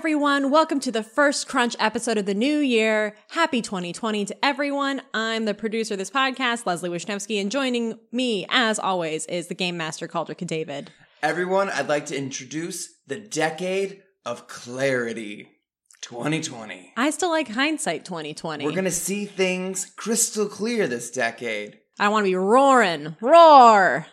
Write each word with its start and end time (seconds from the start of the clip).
everyone. 0.00 0.50
Welcome 0.50 0.80
to 0.80 0.90
the 0.90 1.02
first 1.02 1.46
Crunch 1.46 1.76
episode 1.78 2.16
of 2.16 2.24
the 2.24 2.32
new 2.32 2.56
year. 2.56 3.14
Happy 3.32 3.60
2020 3.60 4.24
to 4.24 4.44
everyone. 4.44 5.02
I'm 5.12 5.44
the 5.44 5.52
producer 5.52 5.92
of 5.92 5.98
this 5.98 6.10
podcast, 6.10 6.64
Leslie 6.64 6.88
Wisniewski, 6.88 7.38
and 7.38 7.50
joining 7.50 7.98
me, 8.10 8.46
as 8.48 8.78
always, 8.78 9.26
is 9.26 9.48
the 9.48 9.54
Game 9.54 9.76
Master, 9.76 10.08
Caldric 10.08 10.46
David. 10.46 10.90
Everyone, 11.22 11.68
I'd 11.68 11.90
like 11.90 12.06
to 12.06 12.16
introduce 12.16 12.88
the 13.08 13.20
decade 13.20 14.02
of 14.24 14.48
clarity 14.48 15.50
2020. 16.00 16.94
I 16.96 17.10
still 17.10 17.28
like 17.28 17.48
hindsight 17.48 18.06
2020. 18.06 18.64
We're 18.64 18.70
going 18.70 18.84
to 18.84 18.90
see 18.90 19.26
things 19.26 19.84
crystal 19.84 20.46
clear 20.46 20.88
this 20.88 21.10
decade. 21.10 21.78
I 21.98 22.08
want 22.08 22.24
to 22.24 22.30
be 22.30 22.36
roaring, 22.36 23.16
roar, 23.20 24.06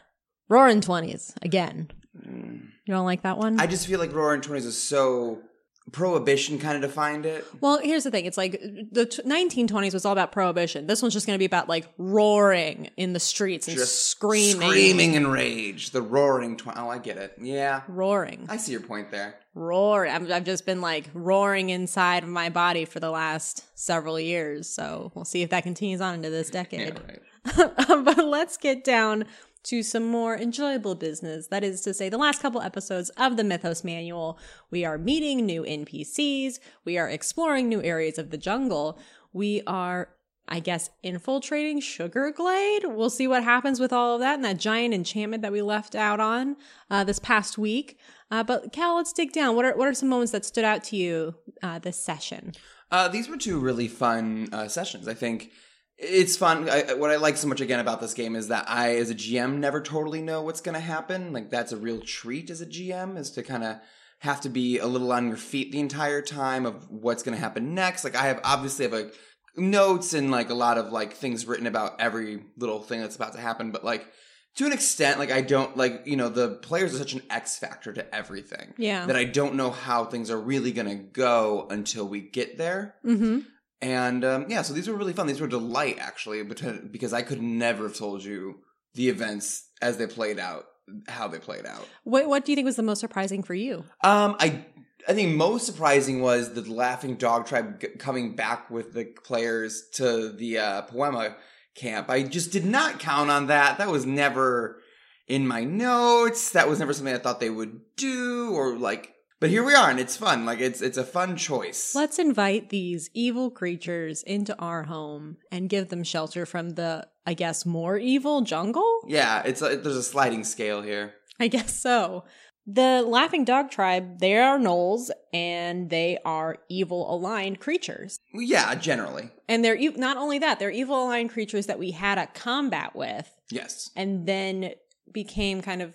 roaring 0.50 0.82
20s 0.82 1.32
again. 1.42 1.92
Mm. 2.28 2.72
You 2.86 2.94
don't 2.94 3.06
like 3.06 3.22
that 3.22 3.38
one? 3.38 3.58
I 3.58 3.68
just 3.68 3.88
feel 3.88 4.00
like 4.00 4.14
Roaring 4.14 4.42
Twenties 4.42 4.66
is 4.66 4.82
so 4.82 5.44
prohibition 5.92 6.60
kind 6.60 6.76
of 6.76 6.82
defined 6.82 7.26
it. 7.26 7.46
well, 7.62 7.80
here's 7.82 8.04
the 8.04 8.12
thing. 8.12 8.26
It's 8.26 8.38
like 8.38 8.60
the 8.92 9.06
t- 9.06 9.22
1920s 9.24 9.94
was 9.94 10.06
all 10.06 10.12
about 10.12 10.32
prohibition. 10.32 10.86
This 10.88 11.02
one's 11.02 11.14
just 11.14 11.26
going 11.26 11.36
to 11.36 11.40
be 11.40 11.46
about 11.46 11.70
like 11.70 11.88
roaring 11.98 12.90
in 12.98 13.14
the 13.14 13.20
streets 13.20 13.68
and 13.68 13.78
Just 13.78 14.08
screaming. 14.10 14.70
screaming 14.70 15.14
in 15.14 15.28
rage. 15.28 15.92
The 15.92 16.02
Roaring 16.02 16.58
Twenties. 16.58 16.84
Oh, 16.84 16.90
I 16.90 16.98
get 16.98 17.18
it. 17.18 17.34
Yeah, 17.42 17.82
Roaring. 17.88 18.46
I 18.50 18.58
see 18.58 18.72
your 18.74 18.82
point 18.82 19.12
there. 19.12 19.36
roar. 19.54 20.06
I've 20.08 20.44
just 20.44 20.66
been 20.66 20.82
like 20.82 21.10
roaring 21.14 21.70
inside 21.70 22.24
of 22.24 22.30
my 22.30 22.50
body 22.50 22.86
for 22.86 23.00
the 23.00 23.10
last 23.10 23.64
several 23.78 24.20
years. 24.20 24.70
So 24.70 25.12
we'll 25.16 25.26
see 25.26 25.42
if 25.42 25.50
that 25.52 25.64
continues 25.64 26.02
on 26.02 26.16
into 26.16 26.30
this 26.30 26.50
Yeah, 26.54 26.64
decade. 26.64 27.00
right. 27.08 27.22
but 27.88 28.26
let's 28.26 28.58
get 28.58 28.84
down 28.84 29.24
to 29.68 29.84
some 29.84 30.06
more 30.06 30.38
enjoyable 30.38 30.96
business. 30.96 31.48
That 31.48 31.64
is 31.64 31.82
to 31.82 31.94
say, 31.94 32.10
the 32.10 32.18
last 32.18 32.42
couple 32.42 32.62
episodes 32.62 33.10
of 33.12 33.38
the 33.38 33.44
Mythos 33.44 33.84
Manual, 33.84 34.40
we 34.72 34.86
are 34.86 34.98
meeting 34.98 35.46
new 35.46 35.64
NPCs, 35.64 36.60
we 36.86 36.98
are 36.98 37.10
exploring 37.10 37.68
new 37.68 37.82
areas 37.84 38.18
of 38.18 38.30
the 38.30 38.38
jungle, 38.38 39.00
we 39.34 39.62
are. 39.68 40.10
I 40.50 40.62
guess 40.62 40.90
infiltrating 41.04 41.82
Sugar 41.82 42.32
Glade. 42.32 42.86
We'll 42.86 43.10
see 43.10 43.28
what 43.28 43.44
happens 43.44 43.82
with 43.82 43.92
all 43.92 44.16
of 44.16 44.22
that 44.22 44.36
and 44.36 44.46
that 44.46 44.56
giant 44.58 44.94
enchantment 44.94 45.42
that 45.42 45.52
we 45.52 45.62
left 45.62 45.94
out 45.94 46.22
on 46.22 46.56
uh, 46.90 47.04
this 47.04 47.20
past 47.20 47.58
week. 47.58 48.00
Uh, 48.32 48.44
but 48.44 48.72
Cal, 48.72 48.96
let's 48.96 49.12
dig 49.12 49.34
down. 49.34 49.58
What 49.58 49.66
are 49.66 49.76
what 49.76 49.90
are 49.90 49.94
some 49.94 50.08
moments 50.08 50.32
that 50.32 50.46
stood 50.46 50.64
out 50.64 50.86
to 50.86 50.96
you 50.96 51.36
uh, 51.62 51.80
this 51.80 52.00
session? 52.00 52.54
Uh, 52.90 53.10
these 53.10 53.28
were 53.28 53.36
two 53.36 53.60
really 53.60 53.90
fun 53.90 54.48
uh, 54.54 54.70
sessions. 54.70 55.10
I 55.10 55.14
think 55.14 55.52
it's 55.98 56.38
fun. 56.38 56.70
I, 56.70 56.94
what 56.94 57.10
I 57.12 57.16
like 57.16 57.38
so 57.38 57.48
much 57.48 57.62
again 57.62 57.80
about 57.80 58.00
this 58.02 58.14
game 58.14 58.36
is 58.36 58.50
that 58.50 58.66
I, 58.70 58.96
as 58.98 59.10
a 59.10 59.16
GM, 59.16 59.58
never 59.58 59.82
totally 59.82 60.22
know 60.22 60.42
what's 60.44 60.62
going 60.62 60.76
to 60.76 60.80
happen. 60.82 61.34
Like 61.34 61.50
that's 61.50 61.72
a 61.72 61.78
real 61.78 62.00
treat 62.02 62.50
as 62.50 62.62
a 62.62 62.66
GM, 62.66 63.18
is 63.18 63.32
to 63.32 63.44
kind 63.44 63.64
of 63.64 63.78
have 64.20 64.42
to 64.42 64.50
be 64.50 64.80
a 64.80 64.88
little 64.88 65.12
on 65.12 65.28
your 65.28 65.38
feet 65.38 65.72
the 65.72 65.80
entire 65.80 66.22
time 66.22 66.66
of 66.66 66.90
what's 66.90 67.24
going 67.24 67.36
to 67.36 67.42
happen 67.42 67.74
next. 67.76 68.04
Like 68.04 68.16
I 68.16 68.28
have 68.28 68.40
obviously 68.44 68.86
have 68.86 68.94
like 68.94 69.14
notes 69.56 70.14
and 70.14 70.30
like 70.32 70.50
a 70.50 70.56
lot 70.56 70.78
of 70.78 70.92
like 70.92 71.14
things 71.14 71.46
written 71.46 71.68
about 71.68 72.00
every 72.00 72.44
little 72.58 72.82
thing 72.82 73.02
that's 73.02 73.16
about 73.16 73.34
to 73.34 73.40
happen, 73.42 73.72
but 73.72 73.84
like 73.84 74.08
to 74.56 74.66
an 74.66 74.72
extent, 74.74 75.20
like 75.20 75.32
I 75.32 75.42
don't 75.42 75.78
like 75.78 76.04
you 76.06 76.16
know 76.16 76.30
the 76.30 76.50
players 76.50 76.96
are 76.96 76.98
such 77.00 77.14
an 77.14 77.22
X 77.30 77.58
factor 77.60 77.94
to 77.94 78.16
everything 78.16 78.74
Yeah. 78.78 79.06
that 79.06 79.16
I 79.16 79.24
don't 79.24 79.56
know 79.56 79.70
how 79.72 80.06
things 80.06 80.32
are 80.32 80.40
really 80.40 80.72
going 80.72 80.88
to 80.88 80.96
go 80.96 81.68
until 81.70 82.08
we 82.08 82.22
get 82.22 82.58
there. 82.58 82.96
Mm-hmm. 83.06 83.40
And 83.82 84.26
um, 84.26 84.46
yeah, 84.50 84.64
so 84.64 84.74
these 84.74 84.88
were 84.88 84.96
really 84.96 85.14
fun. 85.14 85.28
These 85.28 85.40
were 85.40 85.48
a 85.48 85.50
delight 85.50 85.98
actually, 86.00 86.44
because 86.44 86.80
because 86.92 87.14
I 87.14 87.22
could 87.22 87.42
never 87.42 87.84
have 87.88 87.98
told 87.98 88.24
you 88.24 88.60
the 88.96 89.10
events 89.10 89.70
as 89.82 89.98
they 89.98 90.08
played 90.08 90.40
out, 90.40 90.66
how 91.08 91.28
they 91.28 91.40
played 91.40 91.66
out. 91.66 91.88
What 92.04 92.28
What 92.28 92.46
do 92.46 92.52
you 92.52 92.56
think 92.56 92.66
was 92.66 92.76
the 92.76 92.84
most 92.84 93.00
surprising 93.00 93.44
for 93.44 93.54
you? 93.54 93.84
Um, 94.04 94.36
I 94.40 94.66
I 95.08 95.14
think 95.14 95.36
most 95.36 95.66
surprising 95.66 96.22
was 96.22 96.54
the 96.54 96.62
Laughing 96.62 97.16
Dog 97.16 97.46
Tribe 97.46 97.80
g- 97.80 97.88
coming 98.00 98.36
back 98.36 98.70
with 98.72 98.94
the 98.94 99.06
players 99.24 99.84
to 99.94 100.30
the 100.32 100.58
uh, 100.58 100.82
Poema 100.84 101.36
camp. 101.76 102.10
I 102.10 102.24
just 102.24 102.52
did 102.52 102.66
not 102.66 103.00
count 103.00 103.30
on 103.30 103.48
that. 103.48 103.78
That 103.78 103.90
was 103.90 104.06
never 104.06 104.82
in 105.28 105.48
my 105.48 105.64
notes. 105.64 106.52
That 106.52 106.68
was 106.68 106.80
never 106.80 106.94
something 106.94 107.14
I 107.14 107.20
thought 107.20 107.40
they 107.40 107.52
would 107.52 107.80
do 107.96 108.54
or 108.54 108.76
like. 108.76 109.14
But 109.40 109.50
here 109.52 109.64
we 109.64 109.76
are, 109.76 109.90
and 109.90 110.00
it's 110.00 110.18
fun. 110.18 110.46
Like 110.46 110.60
it's 110.60 110.82
it's 110.82 110.98
a 110.98 111.04
fun 111.04 111.36
choice. 111.38 111.94
Let's 111.94 112.18
invite 112.18 112.70
these 112.70 113.10
evil 113.14 113.52
creatures 113.52 114.24
into 114.24 114.58
our 114.60 114.84
home 114.84 115.38
and 115.52 115.70
give 115.70 115.90
them 115.90 116.04
shelter 116.04 116.46
from 116.46 116.72
the, 116.72 117.08
I 117.26 117.34
guess, 117.36 117.66
more 117.66 117.98
evil 117.98 118.42
jungle? 118.42 119.02
yeah, 119.08 119.44
it's 119.46 119.62
a, 119.62 119.78
there's 119.78 119.96
a 119.96 120.04
sliding 120.04 120.44
scale 120.44 120.82
here. 120.82 121.14
I 121.40 121.48
guess 121.50 121.80
so. 121.80 122.24
The 122.70 123.02
Laughing 123.08 123.46
Dog 123.46 123.70
Tribe, 123.72 124.20
they 124.20 124.36
are 124.38 124.58
gnolls 124.60 125.10
and 125.32 125.90
they 125.90 126.18
are 126.26 126.58
evil 126.68 127.14
aligned 127.14 127.60
creatures. 127.62 128.20
Yeah, 128.34 128.76
generally. 128.76 129.30
And 129.48 129.64
they're 129.64 129.78
e- 129.78 129.94
not 129.96 130.18
only 130.18 130.40
that, 130.40 130.60
they're 130.60 130.70
evil 130.72 131.06
aligned 131.06 131.30
creatures 131.30 131.68
that 131.68 131.80
we 131.80 131.92
had 131.92 132.18
a 132.18 132.28
combat 132.28 132.94
with 132.96 133.30
Yes. 133.52 133.90
and 133.96 134.26
then 134.28 134.72
became 135.14 135.62
kind 135.62 135.82
of 135.82 135.94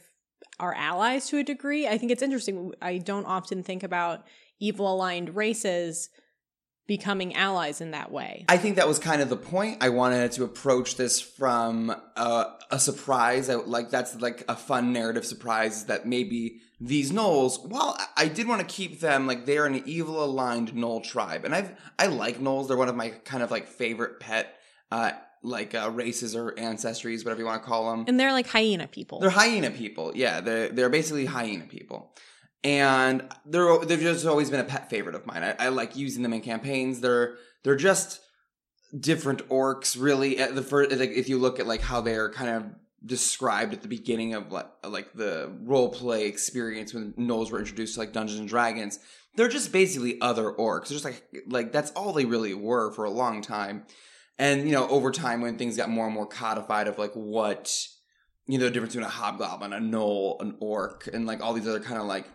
our 0.60 0.74
allies 0.74 1.28
to 1.28 1.38
a 1.38 1.42
degree. 1.42 1.86
I 1.86 1.98
think 1.98 2.12
it's 2.12 2.22
interesting. 2.22 2.72
I 2.80 2.98
don't 2.98 3.24
often 3.26 3.62
think 3.62 3.82
about 3.82 4.24
evil 4.60 4.92
aligned 4.92 5.34
races 5.34 6.08
becoming 6.86 7.34
allies 7.34 7.80
in 7.80 7.92
that 7.92 8.10
way. 8.10 8.44
I 8.48 8.56
think 8.56 8.76
that 8.76 8.88
was 8.88 8.98
kind 8.98 9.22
of 9.22 9.28
the 9.28 9.36
point. 9.36 9.78
I 9.80 9.88
wanted 9.88 10.32
to 10.32 10.44
approach 10.44 10.96
this 10.96 11.20
from 11.20 11.90
a, 12.16 12.46
a 12.70 12.78
surprise. 12.78 13.48
I, 13.48 13.54
like 13.54 13.90
that's 13.90 14.20
like 14.20 14.44
a 14.48 14.56
fun 14.56 14.92
narrative 14.92 15.24
surprise 15.24 15.86
that 15.86 16.06
maybe 16.06 16.60
these 16.80 17.12
gnolls. 17.12 17.64
While 17.66 17.96
I- 18.16 18.28
did 18.28 18.48
want 18.48 18.60
to 18.60 18.66
keep 18.66 19.00
them 19.00 19.26
like 19.26 19.46
they're 19.46 19.66
an 19.66 19.82
evil 19.86 20.24
aligned 20.24 20.72
gnoll 20.74 21.02
tribe, 21.02 21.44
and 21.44 21.54
I've 21.54 21.72
I 21.98 22.06
like 22.06 22.38
gnolls. 22.40 22.68
They're 22.68 22.76
one 22.76 22.88
of 22.88 22.96
my 22.96 23.10
kind 23.10 23.42
of 23.42 23.50
like 23.50 23.68
favorite 23.68 24.20
pet 24.20 24.54
uh 24.90 25.12
like 25.42 25.74
uh, 25.74 25.90
races 25.92 26.34
or 26.36 26.52
ancestries, 26.52 27.24
whatever 27.24 27.40
you 27.40 27.46
want 27.46 27.62
to 27.62 27.68
call 27.68 27.90
them. 27.90 28.04
and 28.08 28.18
they're 28.18 28.32
like 28.32 28.46
hyena 28.46 28.86
people. 28.86 29.20
They're 29.20 29.30
hyena 29.30 29.70
people. 29.70 30.12
Yeah, 30.14 30.40
they're 30.40 30.68
they're 30.68 30.88
basically 30.90 31.26
hyena 31.26 31.64
people, 31.64 32.14
and 32.64 33.28
they're 33.44 33.78
they've 33.78 34.00
just 34.00 34.26
always 34.26 34.50
been 34.50 34.60
a 34.60 34.64
pet 34.64 34.88
favorite 34.90 35.14
of 35.14 35.26
mine. 35.26 35.42
I, 35.42 35.66
I 35.66 35.68
like 35.68 35.96
using 35.96 36.22
them 36.22 36.32
in 36.32 36.40
campaigns. 36.40 37.00
They're 37.00 37.34
they're 37.64 37.76
just 37.76 38.20
different 38.98 39.48
orcs, 39.48 40.00
really. 40.00 40.38
At 40.38 40.54
the 40.54 40.62
first, 40.62 40.90
like, 40.92 41.10
if 41.10 41.28
you 41.28 41.38
look 41.38 41.58
at 41.58 41.66
like 41.66 41.80
how 41.82 42.00
they're 42.00 42.30
kind 42.30 42.50
of 42.50 42.64
described 43.04 43.72
at 43.72 43.82
the 43.82 43.88
beginning 43.88 44.34
of 44.34 44.52
like 44.52 44.68
like 44.86 45.12
the 45.14 45.52
role 45.62 45.88
play 45.88 46.26
experience 46.26 46.94
when 46.94 47.12
gnolls 47.14 47.50
were 47.50 47.58
introduced 47.58 47.94
to 47.94 48.00
like 48.00 48.12
Dungeons 48.12 48.38
and 48.38 48.48
Dragons, 48.48 48.98
they're 49.36 49.48
just 49.48 49.72
basically 49.72 50.20
other 50.20 50.52
orcs. 50.52 50.88
They're 50.88 50.98
just 50.98 51.04
like 51.04 51.24
like 51.48 51.72
that's 51.72 51.90
all 51.92 52.12
they 52.12 52.26
really 52.26 52.54
were 52.54 52.92
for 52.92 53.04
a 53.04 53.10
long 53.10 53.42
time. 53.42 53.86
And 54.38 54.66
you 54.66 54.72
know, 54.72 54.88
over 54.88 55.10
time 55.10 55.40
when 55.40 55.58
things 55.58 55.76
got 55.76 55.88
more 55.88 56.06
and 56.06 56.14
more 56.14 56.26
codified 56.26 56.88
of 56.88 56.98
like 56.98 57.12
what 57.12 57.72
you 58.46 58.58
know 58.58 58.64
the 58.64 58.70
difference 58.70 58.94
between 58.94 59.06
a 59.06 59.10
hobgoblin, 59.10 59.72
a 59.72 59.78
gnoll, 59.78 60.40
an 60.40 60.56
orc, 60.60 61.08
and 61.12 61.26
like 61.26 61.40
all 61.40 61.52
these 61.52 61.68
other 61.68 61.80
kind 61.80 62.00
of 62.00 62.06
like 62.06 62.26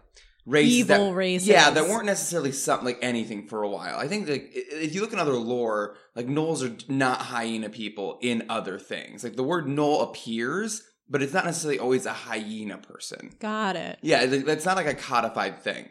races 0.48 0.78
Evil 0.78 1.10
that, 1.10 1.16
races. 1.16 1.48
Yeah, 1.48 1.70
that 1.70 1.88
weren't 1.88 2.06
necessarily 2.06 2.52
something 2.52 2.86
like 2.86 3.00
anything 3.02 3.48
for 3.48 3.64
a 3.64 3.70
while. 3.70 3.98
I 3.98 4.08
think 4.08 4.28
like 4.28 4.50
if 4.54 4.96
you 4.96 5.02
look 5.02 5.14
in 5.14 5.20
other 5.20 5.34
lore, 5.34 5.96
like 6.16 6.28
gnolls 6.28 6.64
are 6.64 6.76
not 6.92 7.22
hyena 7.22 7.70
people 7.70 8.18
in 8.22 8.46
other 8.50 8.80
things. 8.80 9.24
Like 9.24 9.36
the 9.36 9.44
word 9.44 9.66
gnoll 9.66 10.04
appears, 10.04 10.84
but 11.10 11.22
it's 11.22 11.34
not 11.34 11.46
necessarily 11.46 11.80
always 11.80 12.06
a 12.06 12.14
hyena 12.14 12.78
person. 12.78 13.36
Got 13.40 13.76
it. 13.76 14.00
Yeah, 14.02 14.26
that's 14.26 14.66
not 14.66 14.78
like 14.78 14.88
a 14.88 14.96
codified 14.96 15.62
thing. 15.62 15.90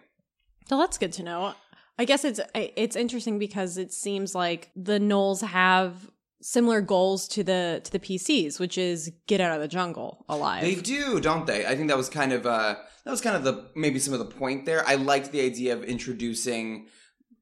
So 0.68 0.78
that's 0.78 0.98
good 0.98 1.12
to 1.12 1.22
know. 1.22 1.54
I 1.98 2.04
guess 2.04 2.24
it's 2.24 2.40
it's 2.54 2.96
interesting 2.96 3.38
because 3.38 3.78
it 3.78 3.92
seems 3.92 4.34
like 4.34 4.70
the 4.76 4.98
gnolls 4.98 5.42
have 5.42 6.10
similar 6.42 6.80
goals 6.80 7.26
to 7.28 7.42
the 7.42 7.80
to 7.84 7.90
the 7.90 7.98
PCs, 7.98 8.60
which 8.60 8.76
is 8.76 9.10
get 9.26 9.40
out 9.40 9.54
of 9.54 9.60
the 9.60 9.68
jungle 9.68 10.24
alive. 10.28 10.62
They 10.62 10.74
do, 10.74 11.20
don't 11.20 11.46
they? 11.46 11.66
I 11.66 11.74
think 11.74 11.88
that 11.88 11.96
was 11.96 12.08
kind 12.08 12.32
of 12.32 12.46
uh 12.46 12.76
that 13.04 13.10
was 13.10 13.20
kind 13.20 13.36
of 13.36 13.44
the 13.44 13.70
maybe 13.74 13.98
some 13.98 14.12
of 14.12 14.18
the 14.18 14.26
point 14.26 14.66
there. 14.66 14.86
I 14.86 14.96
liked 14.96 15.32
the 15.32 15.40
idea 15.40 15.74
of 15.74 15.84
introducing 15.84 16.86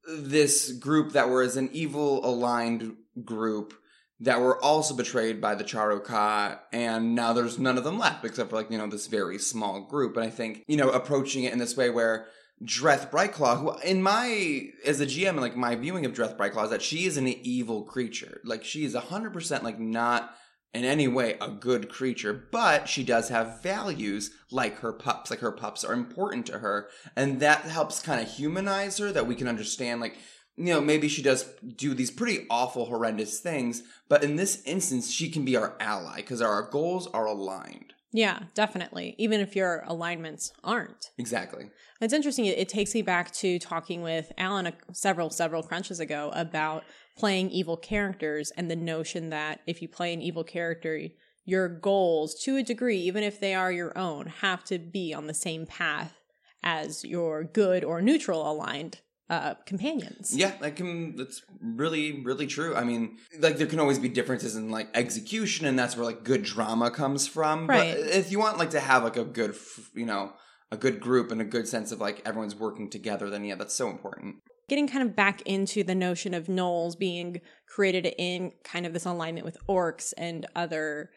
this 0.06 0.72
group 0.72 1.12
that 1.12 1.28
were 1.28 1.42
as 1.42 1.56
an 1.56 1.70
evil 1.72 2.24
aligned 2.24 2.96
group 3.24 3.74
that 4.20 4.40
were 4.40 4.62
also 4.62 4.94
betrayed 4.94 5.40
by 5.40 5.54
the 5.54 5.64
Charuka, 5.64 6.60
and 6.72 7.14
now 7.14 7.32
there's 7.32 7.58
none 7.58 7.76
of 7.76 7.84
them 7.84 7.98
left 7.98 8.24
except 8.24 8.50
for 8.50 8.56
like 8.56 8.70
you 8.70 8.78
know 8.78 8.86
this 8.86 9.06
very 9.08 9.38
small 9.38 9.80
group. 9.80 10.16
And 10.16 10.24
I 10.24 10.30
think 10.30 10.64
you 10.68 10.76
know 10.76 10.90
approaching 10.90 11.44
it 11.44 11.52
in 11.52 11.58
this 11.58 11.76
way 11.76 11.90
where 11.90 12.26
Dreth 12.62 13.10
Brightclaw, 13.10 13.60
who 13.60 13.78
in 13.80 14.02
my 14.02 14.68
as 14.86 15.00
a 15.00 15.06
GM, 15.06 15.40
like 15.40 15.56
my 15.56 15.74
viewing 15.74 16.06
of 16.06 16.12
Dreth 16.12 16.36
Brightclaw 16.36 16.64
is 16.64 16.70
that 16.70 16.82
she 16.82 17.04
is 17.04 17.16
an 17.16 17.26
evil 17.26 17.82
creature. 17.82 18.40
Like 18.44 18.64
she 18.64 18.84
is 18.84 18.94
hundred 18.94 19.32
percent 19.32 19.64
like 19.64 19.78
not 19.78 20.34
in 20.72 20.84
any 20.84 21.06
way 21.08 21.36
a 21.40 21.48
good 21.48 21.88
creature, 21.88 22.48
but 22.50 22.88
she 22.88 23.04
does 23.04 23.28
have 23.28 23.62
values 23.62 24.30
like 24.50 24.78
her 24.80 24.92
pups. 24.92 25.30
Like 25.30 25.40
her 25.40 25.52
pups 25.52 25.84
are 25.84 25.92
important 25.92 26.46
to 26.46 26.58
her, 26.58 26.88
and 27.16 27.40
that 27.40 27.62
helps 27.62 28.00
kind 28.00 28.20
of 28.20 28.28
humanize 28.30 28.98
her. 28.98 29.10
That 29.10 29.26
we 29.26 29.34
can 29.34 29.48
understand, 29.48 30.00
like 30.00 30.16
you 30.56 30.66
know, 30.66 30.80
maybe 30.80 31.08
she 31.08 31.22
does 31.22 31.52
do 31.76 31.94
these 31.94 32.10
pretty 32.10 32.46
awful, 32.48 32.86
horrendous 32.86 33.40
things, 33.40 33.82
but 34.08 34.22
in 34.22 34.36
this 34.36 34.62
instance, 34.64 35.10
she 35.10 35.28
can 35.28 35.44
be 35.44 35.56
our 35.56 35.76
ally 35.80 36.16
because 36.16 36.40
our 36.40 36.62
goals 36.70 37.08
are 37.08 37.26
aligned. 37.26 37.94
Yeah, 38.14 38.44
definitely. 38.55 39.16
Even 39.19 39.40
if 39.40 39.56
your 39.56 39.82
alignments 39.88 40.52
aren't. 40.62 41.11
Exactly. 41.19 41.64
It's 42.00 42.14
interesting. 42.14 42.46
It, 42.46 42.56
it 42.58 42.69
takes 42.69 42.94
me 42.94 43.02
back 43.02 43.32
to 43.32 43.58
talking 43.58 44.02
with 44.02 44.31
Alan 44.38 44.69
a, 44.69 44.72
several, 44.93 45.31
several 45.31 45.64
crunches 45.64 45.99
ago 45.99 46.31
about 46.32 46.84
playing 47.19 47.50
evil 47.50 47.76
characters 47.76 48.52
and 48.56 48.70
the 48.70 48.76
notion 48.76 49.31
that 49.31 49.62
if 49.66 49.82
you 49.82 49.88
play 49.88 50.14
an 50.14 50.22
evil 50.22 50.44
character, 50.44 51.08
your 51.44 51.69
goals, 51.69 52.37
to 52.44 52.56
a 52.56 52.62
degree, 52.62 52.99
even 52.99 53.25
if 53.25 53.40
they 53.40 53.52
are 53.52 53.72
your 53.72 53.99
own, 53.99 54.26
have 54.26 54.62
to 54.66 54.78
be 54.78 55.12
on 55.12 55.26
the 55.26 55.34
same 55.34 55.66
path 55.66 56.14
as 56.62 57.05
your 57.05 57.43
good 57.43 57.82
or 57.82 58.00
neutral 58.00 58.49
aligned 58.49 59.00
uh, 59.31 59.55
companions. 59.67 60.37
Yeah, 60.37 60.53
that 60.61 60.76
can. 60.76 61.17
That's 61.17 61.43
really, 61.61 62.23
really 62.23 62.47
true. 62.47 62.75
I 62.75 62.85
mean, 62.85 63.17
like 63.38 63.56
there 63.56 63.67
can 63.67 63.81
always 63.81 63.99
be 63.99 64.09
differences 64.09 64.55
in 64.56 64.71
like 64.71 64.88
execution, 64.94 65.67
and 65.67 65.79
that's 65.79 65.97
where 65.97 66.05
like 66.05 66.25
good 66.25 66.43
drama 66.43 66.91
comes 66.91 67.26
from. 67.26 67.67
Right. 67.67 67.94
But 67.97 68.09
if 68.15 68.31
you 68.31 68.38
want 68.38 68.59
like 68.59 68.71
to 68.71 68.81
have 68.81 69.03
like 69.03 69.17
a 69.17 69.25
good, 69.25 69.55
you 69.94 70.06
know, 70.06 70.32
a 70.71 70.76
good 70.76 71.00
group 71.00 71.31
and 71.31 71.41
a 71.41 71.44
good 71.44 71.67
sense 71.67 71.91
of 71.93 72.00
like 72.00 72.21
everyone's 72.26 72.55
working 72.55 72.91
together, 72.91 73.31
then 73.31 73.44
yeah, 73.44 73.55
that's 73.55 73.75
so 73.75 73.88
important. 73.88 74.37
Getting 74.69 74.88
kind 74.88 75.06
of 75.09 75.15
back 75.15 75.43
into 75.43 75.85
the 75.85 75.94
notion 75.94 76.32
of 76.32 76.47
gnolls 76.47 76.99
being 76.99 77.41
created 77.69 78.15
in 78.19 78.53
kind 78.62 78.87
of 78.87 78.93
this 78.94 79.05
alignment 79.05 79.44
with 79.44 79.59
orcs 79.69 80.12
and 80.17 80.47
other 80.56 81.11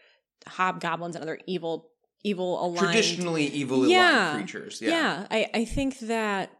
hobgoblins 0.47 1.15
and 1.15 1.23
other 1.23 1.39
evil, 1.47 1.89
evil 2.23 2.63
aligned 2.65 2.79
Traditionally 2.91 3.45
evil 3.47 3.87
Yeah. 3.87 4.35
creatures. 4.35 4.81
Yeah, 4.81 4.89
Yeah. 4.89 5.27
I, 5.31 5.49
I 5.53 5.65
think 5.65 5.99
that 5.99 6.51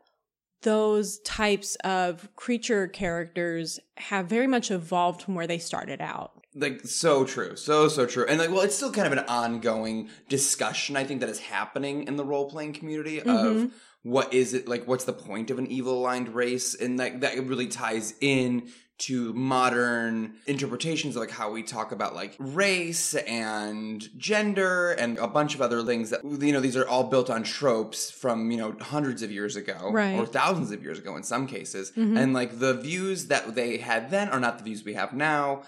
those 0.64 1.20
types 1.20 1.76
of 1.84 2.28
creature 2.36 2.88
characters 2.88 3.80
have 3.98 4.28
very 4.28 4.48
much 4.48 4.72
evolved 4.72 5.22
from 5.22 5.36
where 5.36 5.48
they 5.48 5.60
started 5.60 6.02
out. 6.02 6.32
like 6.56 6.82
so 6.88 7.24
true 7.24 7.56
so 7.56 7.88
so 7.88 8.06
true 8.08 8.26
and 8.28 8.40
like 8.40 8.50
well 8.50 8.62
it's 8.62 8.74
still 8.76 8.92
kind 8.92 9.06
of 9.06 9.14
an 9.14 9.24
ongoing 9.28 10.10
discussion 10.28 10.96
i 10.98 11.04
think 11.04 11.20
that 11.22 11.30
is 11.30 11.40
happening 11.40 12.08
in 12.08 12.16
the 12.16 12.26
role-playing 12.26 12.74
community 12.74 13.20
Mhm. 13.20 13.28
of 13.66 13.72
what 14.02 14.34
is 14.34 14.56
it 14.56 14.68
like 14.68 14.88
what's 14.88 15.04
the 15.04 15.14
point 15.14 15.52
of 15.52 15.60
an 15.60 15.68
evil 15.68 16.00
aligned 16.00 16.30
race 16.34 16.74
and 16.74 16.98
like 16.98 17.20
that 17.20 17.34
really 17.46 17.68
ties 17.68 18.16
in 18.22 18.70
to 19.00 19.32
modern 19.34 20.34
interpretations 20.48 21.16
of 21.16 21.20
like 21.20 21.30
how 21.30 21.52
we 21.52 21.62
talk 21.62 21.92
about 21.92 22.16
like 22.16 22.36
race 22.40 23.14
and 23.14 24.10
gender 24.18 24.92
and 24.92 25.18
a 25.20 25.28
bunch 25.28 25.54
of 25.54 25.62
other 25.62 25.84
things 25.84 26.10
that 26.10 26.24
you 26.24 26.52
know 26.52 26.60
these 26.60 26.76
are 26.76 26.88
all 26.88 27.04
built 27.04 27.30
on 27.30 27.44
tropes 27.44 28.10
from 28.10 28.50
you 28.50 28.58
know 28.58 28.76
hundreds 28.82 29.22
of 29.22 29.32
years 29.32 29.56
ago 29.56 29.92
Right. 29.92 30.18
or 30.18 30.26
thousands 30.26 30.72
of 30.72 30.82
years 30.84 30.98
ago 30.98 31.16
in 31.16 31.24
some 31.24 31.46
cases 31.46 31.92
Mhm. 31.92 32.18
and 32.18 32.34
like 32.34 32.60
the 32.60 32.74
views 32.74 33.28
that 33.28 33.54
they 33.54 33.78
had 33.78 34.10
then 34.10 34.30
are 34.30 34.40
not 34.40 34.58
the 34.58 34.64
views 34.64 34.84
we 34.84 34.96
have 34.96 35.14
now 35.14 35.62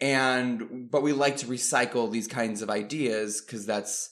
and 0.00 0.90
but 0.90 1.02
we 1.02 1.12
like 1.12 1.36
to 1.38 1.46
recycle 1.46 2.10
these 2.10 2.26
kinds 2.26 2.62
of 2.62 2.70
ideas 2.70 3.40
because 3.40 3.64
that's 3.64 4.10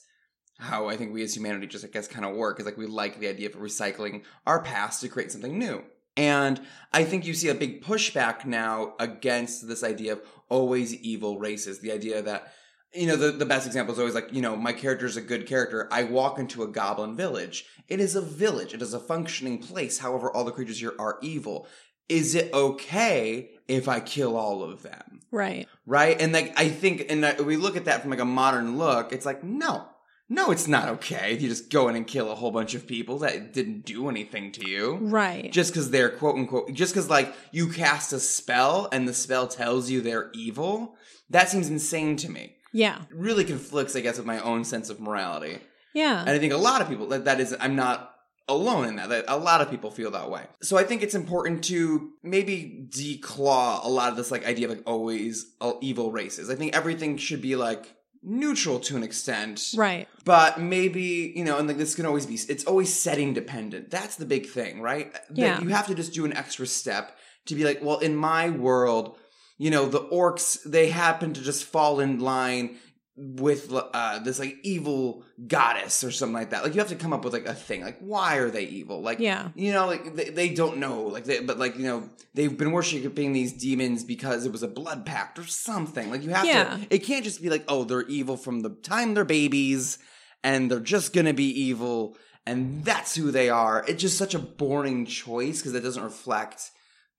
how 0.59 0.87
I 0.87 0.95
think 0.95 1.11
we 1.13 1.23
as 1.23 1.35
humanity 1.35 1.67
just 1.67 1.83
I 1.83 1.87
guess 1.89 2.07
kind 2.07 2.23
of 2.25 2.35
work 2.35 2.59
is 2.59 2.65
like 2.65 2.77
we 2.77 2.85
like 2.85 3.19
the 3.19 3.27
idea 3.27 3.49
of 3.49 3.55
recycling 3.55 4.23
our 4.45 4.61
past 4.61 5.01
to 5.01 5.09
create 5.09 5.31
something 5.31 5.57
new. 5.57 5.83
And 6.21 6.61
I 6.93 7.03
think 7.03 7.25
you 7.25 7.33
see 7.33 7.49
a 7.49 7.55
big 7.55 7.83
pushback 7.83 8.45
now 8.45 8.93
against 8.99 9.67
this 9.67 9.83
idea 9.83 10.13
of 10.13 10.21
always 10.49 10.93
evil 10.95 11.39
races. 11.39 11.79
The 11.79 11.91
idea 11.91 12.21
that 12.21 12.53
you 12.93 13.07
know 13.07 13.15
the, 13.15 13.31
the 13.31 13.45
best 13.45 13.65
example 13.65 13.93
is 13.93 13.99
always 13.99 14.13
like 14.13 14.31
you 14.31 14.41
know 14.41 14.55
my 14.55 14.73
character 14.73 15.05
is 15.05 15.15
a 15.15 15.21
good 15.21 15.47
character 15.47 15.87
i 15.91 16.03
walk 16.03 16.37
into 16.39 16.61
a 16.61 16.67
goblin 16.67 17.15
village 17.15 17.65
it 17.87 18.01
is 18.01 18.17
a 18.17 18.21
village 18.21 18.73
it 18.73 18.81
is 18.81 18.93
a 18.93 18.99
functioning 18.99 19.59
place 19.59 19.99
however 19.99 20.29
all 20.29 20.43
the 20.43 20.51
creatures 20.51 20.81
here 20.81 20.93
are 20.99 21.17
evil 21.21 21.69
is 22.09 22.35
it 22.35 22.53
okay 22.53 23.49
if 23.69 23.87
i 23.87 24.01
kill 24.01 24.35
all 24.35 24.61
of 24.61 24.81
them 24.83 25.21
Right. 25.31 25.69
right? 25.85 26.21
And 26.21 26.33
like 26.33 26.53
I 26.59 26.67
think, 26.67 27.05
and 27.09 27.45
we 27.45 27.55
look 27.55 27.77
at 27.77 27.85
that 27.85 28.01
from 28.01 28.11
like 28.11 28.19
a 28.19 28.25
modern 28.25 28.77
look. 28.77 29.13
It's 29.13 29.25
like 29.25 29.41
no, 29.45 29.87
no, 30.31 30.49
it's 30.49 30.65
not 30.65 30.87
okay 30.87 31.33
if 31.33 31.41
you 31.41 31.49
just 31.49 31.69
go 31.69 31.89
in 31.89 31.97
and 31.97 32.07
kill 32.07 32.31
a 32.31 32.35
whole 32.35 32.51
bunch 32.51 32.73
of 32.73 32.87
people 32.87 33.19
that 33.19 33.51
didn't 33.51 33.83
do 33.83 34.07
anything 34.07 34.53
to 34.53 34.69
you. 34.69 34.95
Right. 35.01 35.51
Just 35.51 35.73
because 35.73 35.91
they're 35.91 36.09
quote 36.09 36.37
unquote, 36.37 36.73
just 36.73 36.93
because 36.93 37.09
like 37.09 37.35
you 37.51 37.67
cast 37.67 38.13
a 38.13 38.19
spell 38.19 38.87
and 38.93 39.05
the 39.05 39.13
spell 39.13 39.49
tells 39.49 39.91
you 39.91 39.99
they're 39.99 40.31
evil, 40.33 40.95
that 41.29 41.49
seems 41.49 41.69
insane 41.69 42.15
to 42.15 42.29
me. 42.31 42.55
yeah. 42.71 43.01
It 43.01 43.15
really 43.15 43.43
conflicts, 43.43 43.93
I 43.93 43.99
guess, 43.99 44.15
with 44.15 44.25
my 44.25 44.39
own 44.39 44.63
sense 44.63 44.89
of 44.89 45.01
morality. 45.01 45.59
Yeah. 45.93 46.21
And 46.21 46.29
I 46.29 46.39
think 46.39 46.53
a 46.53 46.57
lot 46.57 46.81
of 46.81 46.87
people 46.87 47.07
that 47.07 47.25
that 47.25 47.41
is 47.41 47.53
I'm 47.59 47.75
not 47.75 48.15
alone 48.47 48.85
in 48.85 48.95
that. 48.95 49.09
That 49.09 49.25
a 49.27 49.35
lot 49.37 49.59
of 49.59 49.69
people 49.69 49.91
feel 49.91 50.11
that 50.11 50.29
way. 50.29 50.43
So 50.61 50.77
I 50.77 50.85
think 50.85 51.03
it's 51.03 51.13
important 51.13 51.65
to 51.65 52.11
maybe 52.23 52.87
declaw 52.89 53.83
a 53.83 53.89
lot 53.89 54.09
of 54.09 54.15
this 54.15 54.31
like 54.31 54.45
idea 54.45 54.69
of 54.69 54.77
like 54.77 54.83
always 54.87 55.45
uh, 55.59 55.73
evil 55.81 56.09
races. 56.09 56.49
I 56.49 56.55
think 56.55 56.73
everything 56.73 57.17
should 57.17 57.41
be 57.41 57.57
like 57.57 57.97
neutral 58.23 58.79
to 58.79 58.95
an 58.95 59.03
extent. 59.03 59.71
right. 59.75 60.07
But 60.25 60.59
maybe, 60.61 61.33
you 61.35 61.43
know, 61.43 61.57
and 61.57 61.67
like 61.67 61.77
this 61.77 61.95
can 61.95 62.05
always 62.05 62.25
be 62.25 62.35
it's 62.35 62.65
always 62.65 62.93
setting 62.93 63.33
dependent. 63.33 63.89
That's 63.89 64.15
the 64.15 64.25
big 64.25 64.45
thing, 64.47 64.81
right? 64.81 65.11
That 65.13 65.37
Yeah. 65.37 65.61
you 65.61 65.69
have 65.69 65.87
to 65.87 65.95
just 65.95 66.13
do 66.13 66.25
an 66.25 66.33
extra 66.35 66.67
step 66.67 67.17
to 67.47 67.55
be 67.55 67.63
like, 67.63 67.79
well, 67.81 67.97
in 67.99 68.15
my 68.15 68.49
world, 68.49 69.17
you 69.57 69.71
know, 69.71 69.87
the 69.87 69.99
orcs, 70.01 70.61
they 70.63 70.89
happen 70.89 71.33
to 71.33 71.41
just 71.41 71.63
fall 71.65 71.99
in 71.99 72.19
line 72.19 72.77
with 73.23 73.71
uh 73.71 74.17
this 74.19 74.39
like 74.39 74.57
evil 74.63 75.23
goddess 75.47 76.03
or 76.03 76.09
something 76.09 76.33
like 76.33 76.49
that. 76.49 76.63
Like 76.63 76.73
you 76.73 76.79
have 76.79 76.89
to 76.89 76.95
come 76.95 77.13
up 77.13 77.23
with 77.23 77.33
like 77.33 77.45
a 77.45 77.53
thing. 77.53 77.81
Like 77.83 77.99
why 77.99 78.37
are 78.37 78.49
they 78.49 78.63
evil? 78.63 79.01
Like 79.01 79.19
Yeah. 79.19 79.49
you 79.53 79.71
know, 79.73 79.85
like 79.85 80.15
they, 80.15 80.29
they 80.29 80.49
don't 80.49 80.77
know. 80.77 81.03
Like 81.03 81.25
they, 81.25 81.39
but 81.39 81.59
like 81.59 81.77
you 81.77 81.83
know, 81.83 82.09
they've 82.33 82.57
been 82.57 82.71
worshiping 82.71 83.33
these 83.33 83.53
demons 83.53 84.03
because 84.03 84.45
it 84.45 84.51
was 84.51 84.63
a 84.63 84.67
blood 84.67 85.05
pact 85.05 85.37
or 85.37 85.45
something. 85.45 86.09
Like 86.09 86.23
you 86.23 86.31
have 86.31 86.45
Yeah. 86.45 86.77
to. 86.77 86.87
It 86.89 86.99
can't 86.99 87.23
just 87.23 87.41
be 87.43 87.49
like, 87.49 87.63
oh, 87.67 87.83
they're 87.83 88.01
evil 88.07 88.37
from 88.37 88.61
the 88.61 88.71
time 88.71 89.13
they're 89.13 89.23
babies, 89.25 89.99
and 90.43 90.71
they're 90.71 90.79
just 90.79 91.13
gonna 91.13 91.33
be 91.33 91.49
evil, 91.61 92.17
and 92.47 92.83
that's 92.83 93.15
who 93.15 93.29
they 93.29 93.49
are. 93.49 93.85
It's 93.87 94.01
just 94.01 94.17
such 94.17 94.33
a 94.33 94.39
boring 94.39 95.05
choice 95.05 95.59
because 95.59 95.75
it 95.75 95.81
doesn't 95.81 96.03
reflect 96.03 96.71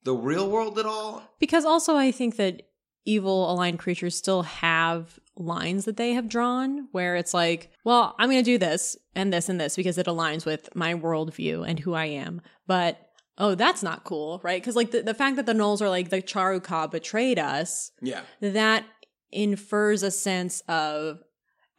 the 0.03 0.13
real 0.13 0.49
world 0.49 0.77
at 0.79 0.85
all. 0.85 1.23
Because 1.39 1.63
also, 1.63 1.95
I 1.95 2.11
think 2.11 2.35
that 2.35 2.63
evil 3.05 3.51
aligned 3.51 3.79
creatures 3.79 4.15
still 4.15 4.43
have 4.43 5.19
lines 5.35 5.85
that 5.85 5.97
they 5.97 6.13
have 6.13 6.29
drawn 6.29 6.87
where 6.91 7.15
it's 7.15 7.33
like, 7.33 7.71
well, 7.83 8.15
I'm 8.19 8.29
going 8.29 8.43
to 8.43 8.51
do 8.51 8.57
this 8.57 8.95
and 9.15 9.33
this 9.33 9.49
and 9.49 9.59
this 9.59 9.75
because 9.75 9.97
it 9.97 10.05
aligns 10.05 10.45
with 10.45 10.69
my 10.75 10.93
worldview 10.93 11.67
and 11.67 11.79
who 11.79 11.93
I 11.93 12.05
am. 12.05 12.41
But 12.67 12.99
oh, 13.37 13.55
that's 13.55 13.81
not 13.83 14.03
cool, 14.03 14.39
right? 14.43 14.61
Because 14.61 14.75
like 14.75 14.91
the, 14.91 15.01
the 15.01 15.13
fact 15.15 15.37
that 15.37 15.45
the 15.47 15.53
Gnolls 15.53 15.81
are 15.81 15.89
like 15.89 16.09
the 16.09 16.21
Charuka 16.21 16.89
betrayed 16.91 17.39
us, 17.39 17.91
Yeah. 18.01 18.21
that 18.41 18.85
infers 19.31 20.03
a 20.03 20.11
sense 20.11 20.61
of 20.67 21.19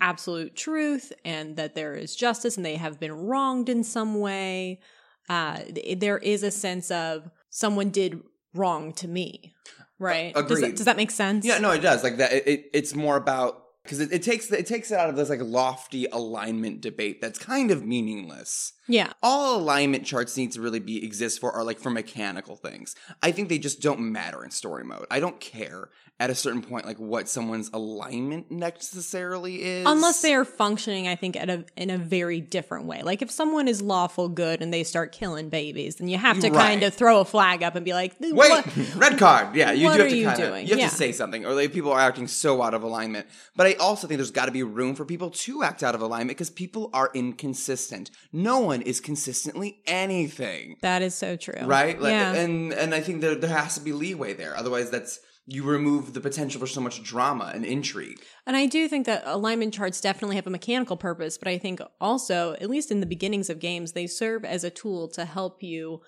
absolute 0.00 0.56
truth 0.56 1.12
and 1.24 1.56
that 1.56 1.74
there 1.76 1.94
is 1.94 2.16
justice 2.16 2.56
and 2.56 2.66
they 2.66 2.74
have 2.76 2.98
been 2.98 3.12
wronged 3.12 3.68
in 3.68 3.84
some 3.84 4.18
way. 4.20 4.80
Uh, 5.28 5.58
th- 5.72 6.00
there 6.00 6.18
is 6.18 6.42
a 6.42 6.50
sense 6.50 6.90
of 6.90 7.30
someone 7.50 7.90
did 7.90 8.20
wrong 8.52 8.92
to 8.92 9.06
me, 9.08 9.54
right? 9.98 10.34
Does, 10.34 10.48
that, 10.48 10.56
agreed. 10.56 10.74
does 10.76 10.86
that 10.86 10.96
make 10.96 11.10
sense? 11.10 11.44
Yeah, 11.46 11.58
no, 11.58 11.70
it 11.70 11.80
does. 11.80 12.02
Like 12.02 12.18
that, 12.18 12.32
it, 12.32 12.46
it 12.46 12.70
it's 12.72 12.94
more 12.94 13.16
about 13.16 13.62
because 13.82 14.00
it, 14.00 14.12
it 14.12 14.22
takes 14.22 14.50
it 14.50 14.66
takes 14.66 14.90
it 14.90 14.98
out 14.98 15.08
of 15.08 15.16
this 15.16 15.28
like 15.28 15.40
lofty 15.42 16.06
alignment 16.06 16.80
debate 16.80 17.20
that's 17.20 17.38
kind 17.38 17.70
of 17.70 17.84
meaningless. 17.84 18.72
Yeah. 18.86 19.12
All 19.22 19.56
alignment 19.58 20.04
charts 20.04 20.36
need 20.36 20.52
to 20.52 20.60
really 20.60 20.80
be 20.80 21.04
exist 21.04 21.40
for 21.40 21.52
are 21.52 21.64
like 21.64 21.78
for 21.78 21.90
mechanical 21.90 22.56
things. 22.56 22.94
I 23.22 23.30
think 23.32 23.48
they 23.48 23.58
just 23.58 23.80
don't 23.80 24.00
matter 24.00 24.44
in 24.44 24.50
story 24.50 24.84
mode. 24.84 25.06
I 25.10 25.20
don't 25.20 25.40
care 25.40 25.88
at 26.20 26.30
a 26.30 26.34
certain 26.34 26.62
point 26.62 26.86
like 26.86 26.98
what 26.98 27.28
someone's 27.28 27.70
alignment 27.72 28.48
necessarily 28.48 29.62
is, 29.62 29.84
Unless 29.86 30.22
they 30.22 30.32
are 30.34 30.44
functioning, 30.44 31.08
I 31.08 31.16
think, 31.16 31.36
at 31.36 31.50
a 31.50 31.64
in 31.76 31.90
a 31.90 31.98
very 31.98 32.40
different 32.40 32.86
way. 32.86 33.02
Like 33.02 33.20
if 33.22 33.30
someone 33.30 33.66
is 33.66 33.82
lawful 33.82 34.28
good 34.28 34.62
and 34.62 34.72
they 34.72 34.84
start 34.84 35.10
killing 35.12 35.48
babies, 35.48 35.96
then 35.96 36.08
you 36.08 36.18
have 36.18 36.38
to 36.40 36.50
Right. 36.50 36.54
kind 36.68 36.82
of 36.84 36.94
throw 36.94 37.20
a 37.20 37.24
flag 37.24 37.62
up 37.64 37.74
and 37.74 37.84
be 37.84 37.92
like, 37.92 38.14
Wait, 38.20 38.34
"What?" 38.34 38.66
red 38.96 39.18
card. 39.18 39.56
Yeah, 39.56 39.72
you 39.72 39.86
what 39.86 39.94
do 39.96 40.02
have 40.02 40.06
are 40.06 40.10
to 40.10 40.16
you 40.16 40.26
kind 40.26 40.40
of 40.40 40.48
doing? 40.48 40.66
you 40.66 40.70
have 40.72 40.78
Yeah. 40.78 40.88
to 40.88 40.94
say 40.94 41.10
something, 41.12 41.44
or 41.46 41.52
like 41.54 41.72
people 41.72 41.90
are 41.92 42.00
acting 42.00 42.28
so 42.28 42.62
out 42.62 42.74
of 42.74 42.82
alignment. 42.84 43.26
But 43.56 43.66
I 43.66 43.72
also 43.74 44.06
think 44.06 44.18
there's 44.18 44.30
got 44.30 44.46
to 44.46 44.52
be 44.52 44.62
room 44.62 44.94
for 44.94 45.04
people 45.04 45.30
to 45.30 45.62
act 45.64 45.82
out 45.82 45.94
of 45.94 46.00
alignment 46.00 46.36
because 46.36 46.50
people 46.50 46.90
are 46.92 47.10
inconsistent. 47.14 48.10
No 48.32 48.60
one 48.60 48.73
is 48.82 49.00
consistently 49.00 49.80
anything, 49.86 50.76
That 50.82 51.02
is 51.02 51.14
so 51.14 51.36
true. 51.36 51.60
right? 51.64 52.00
Like, 52.00 52.12
yeah. 52.12 52.34
and 52.34 52.72
and 52.72 52.94
I 52.94 53.00
think 53.00 53.20
there 53.20 53.34
there 53.34 53.50
has 53.50 53.74
to 53.74 53.80
be 53.80 53.92
leeway 53.92 54.32
there. 54.34 54.56
Otherwise, 54.56 54.90
that's 54.90 55.20
you 55.46 55.62
remove 55.62 56.14
the 56.14 56.20
potential 56.20 56.58
for 56.58 56.66
so 56.66 56.80
much 56.80 57.02
drama 57.02 57.52
and 57.54 57.66
intrigue. 57.66 58.18
And 58.46 58.56
I 58.56 58.64
do 58.64 58.88
think 58.88 59.04
that 59.04 59.22
alignment 59.26 59.74
charts 59.74 60.00
definitely 60.00 60.36
have 60.36 60.46
a 60.46 60.50
mechanical 60.50 60.96
purpose, 60.96 61.36
but 61.36 61.48
I 61.48 61.58
think 61.58 61.80
also, 62.00 62.54
at 62.54 62.70
least 62.70 62.90
in 62.90 63.00
the 63.00 63.06
beginnings 63.06 63.50
of 63.50 63.58
games, 63.58 63.92
they 63.92 64.06
serve 64.06 64.44
as 64.46 64.64
a 64.64 64.70
tool 64.70 65.06
to 65.08 65.26
help 65.26 65.62
you 65.62 66.00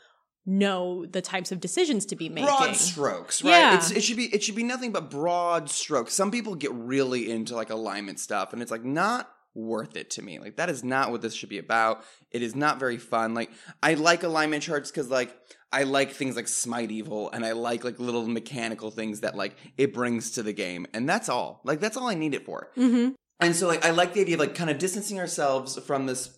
know 0.46 1.04
the 1.06 1.20
types 1.20 1.50
of 1.50 1.60
decisions 1.60 2.06
to 2.06 2.16
be 2.16 2.28
making. 2.28 2.46
broad 2.46 2.76
strokes, 2.76 3.42
right? 3.42 3.50
Yeah. 3.50 3.76
It's, 3.76 3.90
it 3.90 4.02
should 4.02 4.16
be 4.16 4.26
it 4.34 4.42
should 4.42 4.54
be 4.54 4.62
nothing 4.62 4.92
but 4.92 5.10
broad 5.10 5.68
strokes. 5.68 6.14
Some 6.14 6.30
people 6.30 6.54
get 6.54 6.72
really 6.72 7.30
into 7.30 7.54
like 7.56 7.70
alignment 7.70 8.20
stuff, 8.20 8.52
and 8.52 8.62
it's 8.62 8.70
like 8.70 8.84
not 8.84 9.28
worth 9.56 9.96
it 9.96 10.10
to 10.10 10.22
me. 10.22 10.38
Like 10.38 10.56
that 10.56 10.68
is 10.68 10.84
not 10.84 11.10
what 11.10 11.22
this 11.22 11.34
should 11.34 11.48
be 11.48 11.58
about. 11.58 12.04
It 12.30 12.42
is 12.42 12.54
not 12.54 12.78
very 12.78 12.98
fun. 12.98 13.34
Like 13.34 13.50
I 13.82 13.94
like 13.94 14.22
alignment 14.22 14.62
charts 14.62 14.90
because 14.90 15.10
like 15.10 15.36
I 15.72 15.82
like 15.82 16.12
things 16.12 16.36
like 16.36 16.46
Smite 16.46 16.90
Evil, 16.90 17.30
and 17.30 17.44
I 17.44 17.52
like 17.52 17.82
like 17.82 17.98
little 17.98 18.26
mechanical 18.28 18.90
things 18.90 19.20
that 19.20 19.34
like 19.34 19.56
it 19.76 19.92
brings 19.92 20.32
to 20.32 20.42
the 20.42 20.52
game, 20.52 20.86
and 20.94 21.08
that's 21.08 21.28
all. 21.28 21.60
Like 21.64 21.80
that's 21.80 21.96
all 21.96 22.08
I 22.08 22.14
need 22.14 22.34
it 22.34 22.44
for. 22.44 22.70
hmm 22.74 23.08
And 23.40 23.56
so 23.56 23.66
like 23.66 23.84
I 23.84 23.90
like 23.90 24.12
the 24.12 24.20
idea 24.20 24.34
of 24.34 24.40
like 24.40 24.54
kind 24.54 24.70
of 24.70 24.78
distancing 24.78 25.18
ourselves 25.18 25.78
from 25.84 26.06
this 26.06 26.28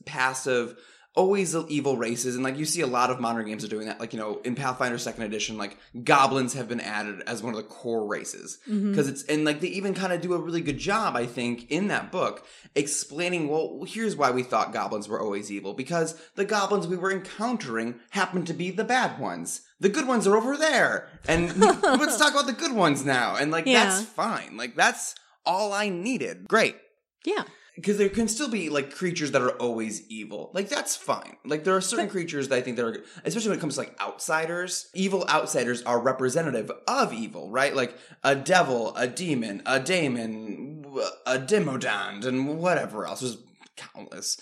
of 0.46 0.78
always 1.18 1.54
evil 1.68 1.96
races 1.96 2.36
and 2.36 2.44
like 2.44 2.56
you 2.56 2.64
see 2.64 2.80
a 2.80 2.86
lot 2.86 3.10
of 3.10 3.18
modern 3.18 3.44
games 3.44 3.64
are 3.64 3.68
doing 3.68 3.86
that 3.86 3.98
like 3.98 4.12
you 4.12 4.18
know 4.20 4.40
in 4.44 4.54
pathfinder 4.54 4.96
second 4.98 5.24
edition 5.24 5.58
like 5.58 5.76
goblins 6.04 6.54
have 6.54 6.68
been 6.68 6.80
added 6.80 7.22
as 7.26 7.42
one 7.42 7.52
of 7.52 7.56
the 7.58 7.66
core 7.66 8.06
races. 8.06 8.58
Mm-hmm. 8.68 8.90
Because 8.92 9.08
it's 9.08 9.24
and 9.24 9.44
like 9.44 9.60
they 9.60 9.66
even 9.68 9.94
kind 9.94 10.12
of 10.12 10.20
do 10.20 10.32
a 10.34 10.38
really 10.38 10.60
good 10.60 10.78
job 10.78 11.16
i 11.16 11.26
think 11.26 11.70
in 11.70 11.88
that 11.88 12.12
book 12.12 12.46
explaining 12.76 13.48
well 13.48 13.84
here's 13.86 14.14
why 14.14 14.30
we 14.30 14.44
thought 14.44 14.72
goblins 14.72 15.08
were 15.08 15.20
always 15.20 15.50
evil 15.50 15.74
because 15.74 16.14
the 16.36 16.44
goblins 16.44 16.86
we 16.86 16.96
were 16.96 17.10
encountering 17.10 17.98
happened 18.10 18.46
to 18.46 18.54
be 18.54 18.70
the 18.70 18.84
bad 18.84 19.18
ones. 19.18 19.62
The 19.80 19.88
good 19.88 20.06
ones 20.08 20.26
are 20.26 20.36
over 20.36 20.56
there 20.56 21.08
and 21.26 21.56
let's 22.00 22.16
talk 22.16 22.32
about 22.32 22.46
the 22.46 22.52
good 22.52 22.72
ones 22.72 23.04
now 23.04 23.34
and 23.36 23.50
like 23.50 23.66
Yeah. 23.66 23.84
that's 23.84 24.02
fine. 24.02 24.56
Like 24.56 24.76
that's 24.76 25.14
all 25.44 25.72
i 25.72 25.88
needed. 25.88 26.46
Great. 26.46 26.76
Yeah. 27.24 27.42
Because 27.78 27.96
there 27.96 28.08
can 28.08 28.26
still 28.26 28.48
be 28.48 28.70
like 28.70 28.92
creatures 28.92 29.30
that 29.30 29.40
are 29.40 29.52
always 29.52 30.02
evil. 30.08 30.50
Like 30.52 30.68
that's 30.68 30.96
fine. 30.96 31.36
Like 31.44 31.62
there 31.62 31.76
are 31.76 31.80
certain 31.80 32.08
creatures 32.08 32.48
that 32.48 32.56
I 32.56 32.60
think 32.60 32.76
that 32.76 32.84
are, 32.84 33.04
especially 33.24 33.50
when 33.50 33.58
it 33.58 33.60
comes 33.60 33.74
to 33.74 33.82
like 33.82 34.00
outsiders. 34.00 34.90
Evil 34.94 35.24
outsiders 35.28 35.82
are 35.82 36.00
representative 36.00 36.72
of 36.88 37.12
evil, 37.12 37.52
right? 37.52 37.76
Like 37.76 37.96
a 38.24 38.34
devil, 38.34 38.96
a 38.96 39.06
demon, 39.06 39.62
a 39.64 39.78
daemon, 39.78 40.86
a 41.24 41.38
demodand, 41.38 42.26
and 42.26 42.58
whatever 42.58 43.06
else. 43.06 43.20
There's 43.20 43.38
countless. 43.76 44.40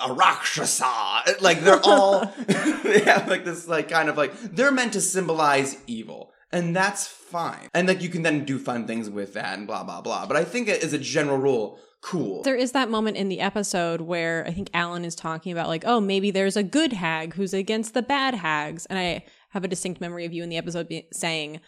A 0.00 0.12
rakshasa. 0.12 1.36
Like 1.40 1.60
they're 1.60 1.80
all 1.84 2.34
they 2.48 3.00
have 3.04 3.28
like 3.28 3.44
this 3.44 3.68
like 3.68 3.88
kind 3.88 4.08
of 4.08 4.16
like 4.16 4.36
they're 4.40 4.72
meant 4.72 4.94
to 4.94 5.00
symbolize 5.00 5.76
evil. 5.86 6.32
And 6.50 6.74
that's 6.74 7.06
fine. 7.06 7.68
And 7.74 7.86
like 7.86 8.02
you 8.02 8.08
can 8.08 8.22
then 8.22 8.44
do 8.44 8.58
fun 8.58 8.88
things 8.88 9.08
with 9.08 9.34
that 9.34 9.56
and 9.56 9.68
blah 9.68 9.84
blah 9.84 10.00
blah. 10.00 10.26
But 10.26 10.36
I 10.36 10.42
think 10.42 10.68
as 10.68 10.92
a 10.92 10.98
general 10.98 11.38
rule, 11.38 11.78
cool. 12.06 12.42
There 12.42 12.56
is 12.56 12.72
that 12.72 12.88
moment 12.90 13.16
in 13.16 13.28
the 13.28 13.40
episode 13.40 14.00
where 14.00 14.44
I 14.46 14.52
think 14.52 14.70
Alan 14.72 15.04
is 15.04 15.14
talking 15.14 15.52
about, 15.52 15.68
like, 15.68 15.84
oh, 15.86 16.00
maybe 16.00 16.30
there's 16.30 16.56
a 16.56 16.62
good 16.62 16.92
hag 16.92 17.34
who's 17.34 17.52
against 17.52 17.94
the 17.94 18.02
bad 18.02 18.34
hags. 18.34 18.86
And 18.86 18.98
I 18.98 19.24
have 19.50 19.64
a 19.64 19.68
distinct 19.68 20.00
memory 20.00 20.24
of 20.24 20.32
you 20.32 20.42
in 20.42 20.48
the 20.48 20.56
episode 20.56 20.88
be- 20.88 21.08
saying, 21.12 21.60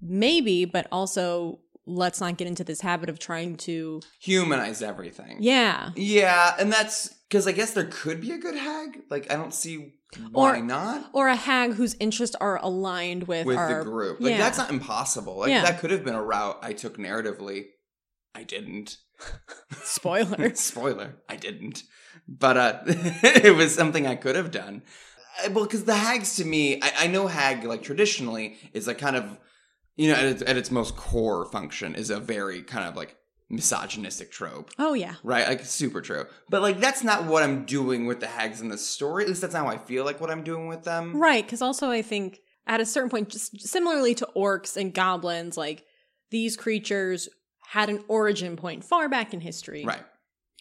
maybe, 0.00 0.64
but 0.64 0.86
also 0.92 1.60
let's 1.86 2.20
not 2.20 2.36
get 2.38 2.48
into 2.48 2.64
this 2.64 2.80
habit 2.80 3.08
of 3.10 3.18
trying 3.18 3.56
to, 3.58 4.00
humanize 4.20 4.80
everything. 4.82 5.36
yeah. 5.40 5.90
Yeah, 5.96 6.54
and 6.58 6.72
that's 6.72 7.08
because 7.28 7.46
I 7.46 7.52
guess 7.52 7.72
there 7.72 7.84
could 7.90 8.20
be 8.20 8.32
a 8.32 8.38
good 8.38 8.54
hag. 8.56 9.02
Like 9.10 9.30
I 9.30 9.36
don't 9.36 9.52
see 9.52 9.92
why 10.30 10.58
Or- 10.58 10.62
not 10.62 11.10
Or 11.12 11.28
a 11.28 11.36
hag 11.36 11.74
whose 11.74 11.94
interests 12.00 12.36
are 12.40 12.58
aligned 12.62 13.24
with, 13.28 13.46
with 13.46 13.56
our 13.58 13.78
the 13.84 13.90
group. 13.90 14.20
Like 14.20 14.30
yeah. 14.32 14.38
that's 14.38 14.56
not 14.58 14.70
impossible. 14.70 15.38
Like 15.40 15.50
Yeah. 15.50 15.62
that 15.62 15.78
could 15.80 15.90
have 15.90 16.04
been 16.04 16.14
a 16.14 16.22
route 16.22 16.58
I 16.62 16.72
took 16.72 16.96
narratively. 16.96 17.66
I 18.34 18.44
didn't. 18.44 18.96
Spoiler. 19.82 20.54
Spoiler, 20.54 21.16
I 21.28 21.36
didn't. 21.36 21.82
But 22.28 22.56
uh 22.56 22.78
it 22.86 23.54
was 23.56 23.74
something 23.74 24.06
I 24.06 24.16
could 24.16 24.36
have 24.36 24.50
done. 24.50 24.82
Uh, 25.44 25.50
Well, 25.50 25.64
because 25.64 25.84
the 25.84 25.94
hags 25.96 26.36
to 26.36 26.44
me, 26.44 26.80
I, 26.82 26.92
I 27.00 27.06
know 27.06 27.26
hag 27.26 27.64
like 27.64 27.82
traditionally 27.82 28.56
is 28.72 28.86
like 28.86 28.98
kind 28.98 29.16
of, 29.16 29.38
you 29.96 30.08
know, 30.10 30.14
at 30.16 30.24
its, 30.24 30.42
at 30.42 30.56
its 30.56 30.70
most 30.70 30.96
core 30.96 31.44
function 31.46 31.94
is 31.94 32.10
a 32.10 32.18
very 32.20 32.62
kind 32.62 32.88
of 32.88 32.96
like 32.96 33.16
misogynistic 33.50 34.30
trope. 34.32 34.70
oh, 34.78 34.94
yeah. 34.94 35.14
Right, 35.22 35.46
like 35.46 35.64
super 35.64 36.00
true. 36.00 36.24
But 36.48 36.62
like 36.62 36.80
that's 36.80 37.04
not 37.04 37.24
what 37.26 37.42
I'm 37.42 37.64
doing 37.66 38.06
with 38.06 38.20
the 38.20 38.26
hags 38.26 38.60
in 38.60 38.68
the 38.68 38.78
story. 38.78 39.24
At 39.24 39.28
least 39.28 39.42
that's 39.42 39.54
not 39.54 39.66
how 39.66 39.72
I 39.72 39.78
feel 39.78 40.04
like 40.04 40.20
what 40.20 40.30
I'm 40.30 40.42
doing 40.42 40.66
with 40.66 40.84
them. 40.84 41.16
Right, 41.16 41.44
because 41.44 41.62
also 41.62 41.90
I 41.90 42.02
think 42.02 42.40
at 42.66 42.80
a 42.80 42.86
certain 42.86 43.10
point, 43.10 43.28
just 43.28 43.60
similarly 43.60 44.14
to 44.16 44.28
orcs 44.34 44.76
and 44.76 44.94
goblins, 44.94 45.56
like 45.58 45.84
these 46.30 46.56
creatures 46.56 47.28
had 47.66 47.88
an 47.88 48.04
origin 48.08 48.56
point 48.56 48.84
far 48.84 49.08
back 49.08 49.34
in 49.34 49.40
history. 49.40 49.84
Right. 49.84 50.02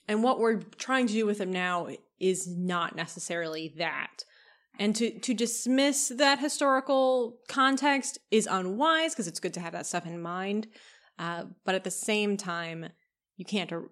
And 0.08 0.24
what 0.24 0.40
we're 0.40 0.62
trying 0.78 1.08
to 1.08 1.14
do 1.14 1.26
with 1.26 1.38
them 1.38 1.52
now 1.52 1.88
is 2.20 2.48
not 2.48 2.96
necessarily 2.96 3.74
that. 3.78 4.24
And 4.80 4.96
to, 4.96 5.20
to 5.20 5.34
dismiss 5.34 6.12
that 6.18 6.40
historical 6.40 7.38
context 7.48 8.18
is 8.32 8.48
unwise 8.50 9.14
because 9.14 9.28
it's 9.28 9.40
good 9.40 9.54
to 9.54 9.60
have 9.60 9.74
that 9.74 9.86
stuff 9.86 10.06
in 10.06 10.22
mind. 10.22 10.68
Uh, 11.20 11.46
but 11.64 11.76
at 11.76 11.84
the 11.84 11.92
same 11.92 12.38
time, 12.38 12.90
you 13.38 13.46
can't, 13.46 13.72
er- 13.72 13.92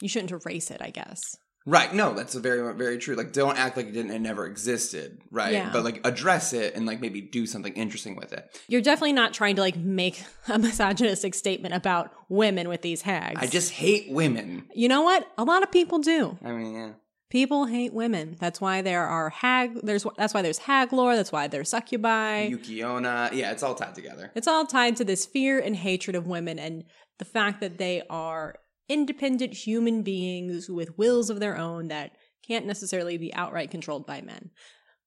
you 0.00 0.08
shouldn't 0.08 0.30
erase 0.30 0.70
it, 0.70 0.80
I 0.80 0.90
guess. 0.90 1.20
Right. 1.66 1.92
No, 1.92 2.14
that's 2.14 2.36
a 2.36 2.40
very 2.40 2.72
very 2.74 2.96
true. 2.98 3.16
Like 3.16 3.32
don't 3.32 3.58
act 3.58 3.76
like 3.76 3.86
it 3.86 3.92
didn't 3.92 4.12
it 4.12 4.20
never 4.20 4.46
existed, 4.46 5.20
right? 5.32 5.52
Yeah. 5.52 5.70
But 5.72 5.82
like 5.84 6.00
address 6.06 6.52
it 6.52 6.74
and 6.76 6.86
like 6.86 7.00
maybe 7.00 7.20
do 7.20 7.44
something 7.44 7.72
interesting 7.74 8.14
with 8.14 8.32
it. 8.32 8.56
You're 8.68 8.82
definitely 8.82 9.14
not 9.14 9.34
trying 9.34 9.56
to 9.56 9.62
like 9.62 9.76
make 9.76 10.22
a 10.48 10.58
misogynistic 10.58 11.34
statement 11.34 11.74
about 11.74 12.12
women 12.28 12.68
with 12.68 12.82
these 12.82 13.02
hags. 13.02 13.40
I 13.42 13.46
just 13.48 13.72
hate 13.72 14.10
women. 14.10 14.66
you 14.74 14.88
know 14.88 15.02
what? 15.02 15.26
A 15.36 15.44
lot 15.44 15.62
of 15.64 15.72
people 15.72 15.98
do. 15.98 16.38
I 16.44 16.52
mean, 16.52 16.74
yeah. 16.74 16.92
People 17.28 17.66
hate 17.66 17.92
women. 17.92 18.36
That's 18.38 18.60
why 18.60 18.82
there 18.82 19.04
are 19.04 19.30
hag. 19.30 19.80
There's 19.82 20.06
that's 20.16 20.32
why 20.32 20.42
there's 20.42 20.58
hag 20.58 20.92
lore. 20.92 21.16
That's 21.16 21.32
why 21.32 21.48
there's 21.48 21.68
succubi. 21.70 22.42
Yuki-onna. 22.42 23.30
Yeah, 23.32 23.50
it's 23.50 23.64
all 23.64 23.74
tied 23.74 23.96
together. 23.96 24.30
it's 24.36 24.46
all 24.46 24.64
tied 24.64 24.94
to 24.98 25.04
this 25.04 25.26
fear 25.26 25.58
and 25.58 25.74
hatred 25.74 26.14
of 26.14 26.28
women 26.28 26.60
and 26.60 26.84
the 27.18 27.24
fact 27.24 27.60
that 27.60 27.78
they 27.78 28.02
are 28.08 28.54
independent 28.88 29.52
human 29.54 30.02
beings 30.02 30.68
with 30.68 30.96
wills 30.98 31.30
of 31.30 31.40
their 31.40 31.56
own 31.56 31.88
that 31.88 32.12
can't 32.46 32.66
necessarily 32.66 33.18
be 33.18 33.34
outright 33.34 33.70
controlled 33.70 34.06
by 34.06 34.20
men. 34.20 34.50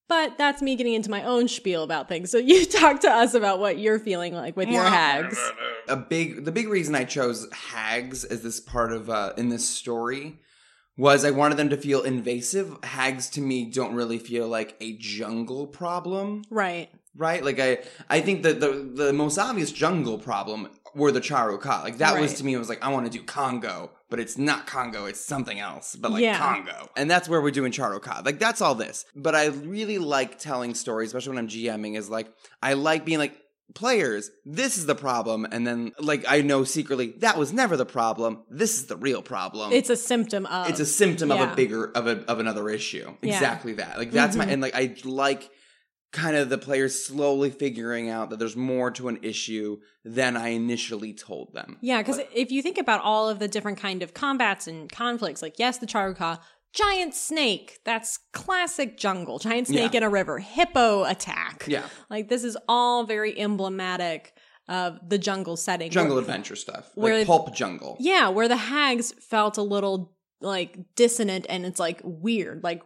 But 0.08 0.38
that's 0.40 0.62
me 0.64 0.76
getting 0.76 0.96
into 0.96 1.12
my 1.12 1.24
own 1.24 1.48
spiel 1.48 1.84
about 1.84 2.10
things. 2.10 2.32
So 2.32 2.38
you 2.40 2.66
talk 2.82 3.00
to 3.02 3.10
us 3.10 3.34
about 3.36 3.60
what 3.60 3.78
you're 3.78 4.00
feeling 4.00 4.34
like 4.34 4.58
with 4.58 4.68
your 4.70 4.84
hags. 4.84 5.38
a 5.88 5.96
big 5.96 6.46
the 6.46 6.52
big 6.52 6.68
reason 6.68 6.96
I 6.96 7.04
chose 7.04 7.48
hags 7.54 8.24
as 8.24 8.42
this 8.42 8.60
part 8.60 8.92
of 8.92 9.10
uh 9.10 9.34
in 9.38 9.50
this 9.50 9.68
story 9.70 10.40
was 10.98 11.24
I 11.24 11.32
wanted 11.32 11.58
them 11.58 11.70
to 11.70 11.78
feel 11.78 12.02
invasive. 12.02 12.76
Hags 12.84 13.30
to 13.32 13.42
me 13.42 13.66
don't 13.72 13.94
really 13.96 14.18
feel 14.18 14.48
like 14.50 14.76
a 14.82 14.98
jungle 14.98 15.66
problem, 15.68 16.42
Right. 16.50 16.90
right? 17.16 17.46
Like 17.46 17.60
I 17.60 17.78
I 18.10 18.20
think 18.22 18.42
that 18.44 18.60
the 18.60 18.92
the 18.94 19.14
most 19.14 19.38
obvious 19.38 19.72
jungle 19.72 20.18
problem 20.18 20.70
were 20.96 21.12
the 21.12 21.22
Charuka. 21.22 21.84
Like 21.84 21.98
that 22.00 22.20
was 22.20 22.36
to 22.36 22.44
me 22.46 22.54
it 22.54 22.58
was 22.58 22.70
like 22.70 22.84
I 22.84 22.90
want 22.90 23.06
to 23.12 23.12
do 23.18 23.24
Congo, 23.24 23.92
but 24.10 24.20
it's 24.20 24.38
not 24.38 24.68
Congo, 24.68 25.06
it's 25.06 25.20
something 25.24 25.60
else, 25.60 25.96
but 25.96 26.12
like 26.12 26.22
Yeah. 26.24 26.38
Congo. 26.38 26.90
And 26.96 27.10
that's 27.10 27.28
where 27.30 27.42
we're 27.42 27.52
doing 27.52 27.72
Charuka. 27.72 28.26
Like 28.26 28.40
that's 28.40 28.62
all 28.62 28.76
this. 28.76 29.06
But 29.16 29.36
I 29.36 29.48
really 29.48 29.98
like 30.00 30.40
telling 30.40 30.74
stories, 30.76 31.10
especially 31.10 31.32
when 31.36 31.40
I'm 31.40 31.48
GMing 31.48 31.98
is 31.98 32.10
like 32.10 32.28
I 32.62 32.74
like 32.74 33.06
being 33.06 33.20
like 33.20 33.38
players, 33.76 34.32
this 34.46 34.78
is 34.78 34.88
the 34.88 34.96
problem. 34.96 35.46
And 35.52 35.66
then, 35.66 35.92
like, 36.00 36.26
I 36.28 36.42
know 36.42 36.64
secretly 36.64 37.14
that 37.20 37.38
was 37.38 37.54
never 37.54 37.78
the 37.78 37.86
problem. 37.86 38.40
This 38.50 38.74
is 38.80 38.88
the 38.88 38.98
real 38.98 39.22
problem. 39.22 39.72
It's 39.72 39.92
a 39.92 39.96
symptom 39.96 40.48
of. 40.48 40.70
it's 40.70 40.80
a 40.80 40.88
symptom 40.88 41.32
of 41.32 41.40
a 41.40 41.56
bigger 41.56 41.92
of 41.92 42.08
a 42.08 42.22
of 42.28 42.40
another 42.40 42.68
issue. 42.70 43.14
Yeah. 43.22 43.34
Exactly 43.36 43.74
that. 43.74 43.98
Like 44.00 44.10
that's 44.12 44.36
my 44.36 44.46
Mhm. 44.48 44.52
and 44.54 44.62
like 44.64 44.74
I 44.76 44.96
like 45.06 45.52
kind 46.12 46.36
of 46.36 46.50
the 46.50 46.58
players 46.58 47.06
slowly 47.06 47.50
figuring 47.52 48.10
out 48.10 48.30
that 48.30 48.40
there's 48.40 48.56
more 48.56 48.90
to 48.92 49.08
an 49.10 49.20
issue 49.22 49.78
than 50.04 50.36
I 50.36 50.50
initially 50.50 51.14
told 51.14 51.54
them. 51.54 51.78
Yeah, 51.82 52.00
because 52.02 52.20
if 52.34 52.52
you 52.52 52.62
think 52.62 52.78
about 52.78 53.02
all 53.02 53.30
of 53.30 53.40
the 53.40 53.48
different 53.48 53.78
kind 53.78 54.02
of 54.02 54.14
combats 54.14 54.68
and 54.68 54.92
conflicts, 54.92 55.42
like 55.42 55.60
yes, 55.60 55.78
the 55.78 55.86
Charuka, 55.86 56.40
giant 56.74 57.14
snake, 57.14 57.80
that's 57.86 58.20
classic 58.34 58.98
jungle, 58.98 59.40
giant 59.40 59.68
snake 59.68 59.94
Yeah. 59.94 59.98
in 60.00 60.04
a 60.04 60.10
river, 60.10 60.40
hippo 60.40 61.04
attack. 61.04 61.66
Yeah. 61.68 61.86
Like 62.10 62.28
this 62.30 62.44
is 62.44 62.58
all 62.68 63.04
very 63.06 63.38
emblematic 63.40 64.34
of 64.68 65.00
the 65.08 65.18
jungle 65.18 65.58
setting. 65.58 65.90
Jungle 65.92 66.16
Where- 66.16 66.22
adventure 66.24 66.56
stuff. 66.56 66.92
where- 66.96 67.18
like 67.20 67.28
pulp 67.28 67.56
jungle. 67.56 67.98
yeah, 68.00 68.30
where 68.30 68.48
the 68.48 68.56
hags 68.58 69.14
felt 69.14 69.58
a 69.58 69.64
little 69.64 70.16
like 70.42 70.78
dissonant 70.96 71.46
and 71.50 71.66
it's 71.66 71.80
like 71.80 72.02
weird. 72.04 72.64
Like, 72.64 72.82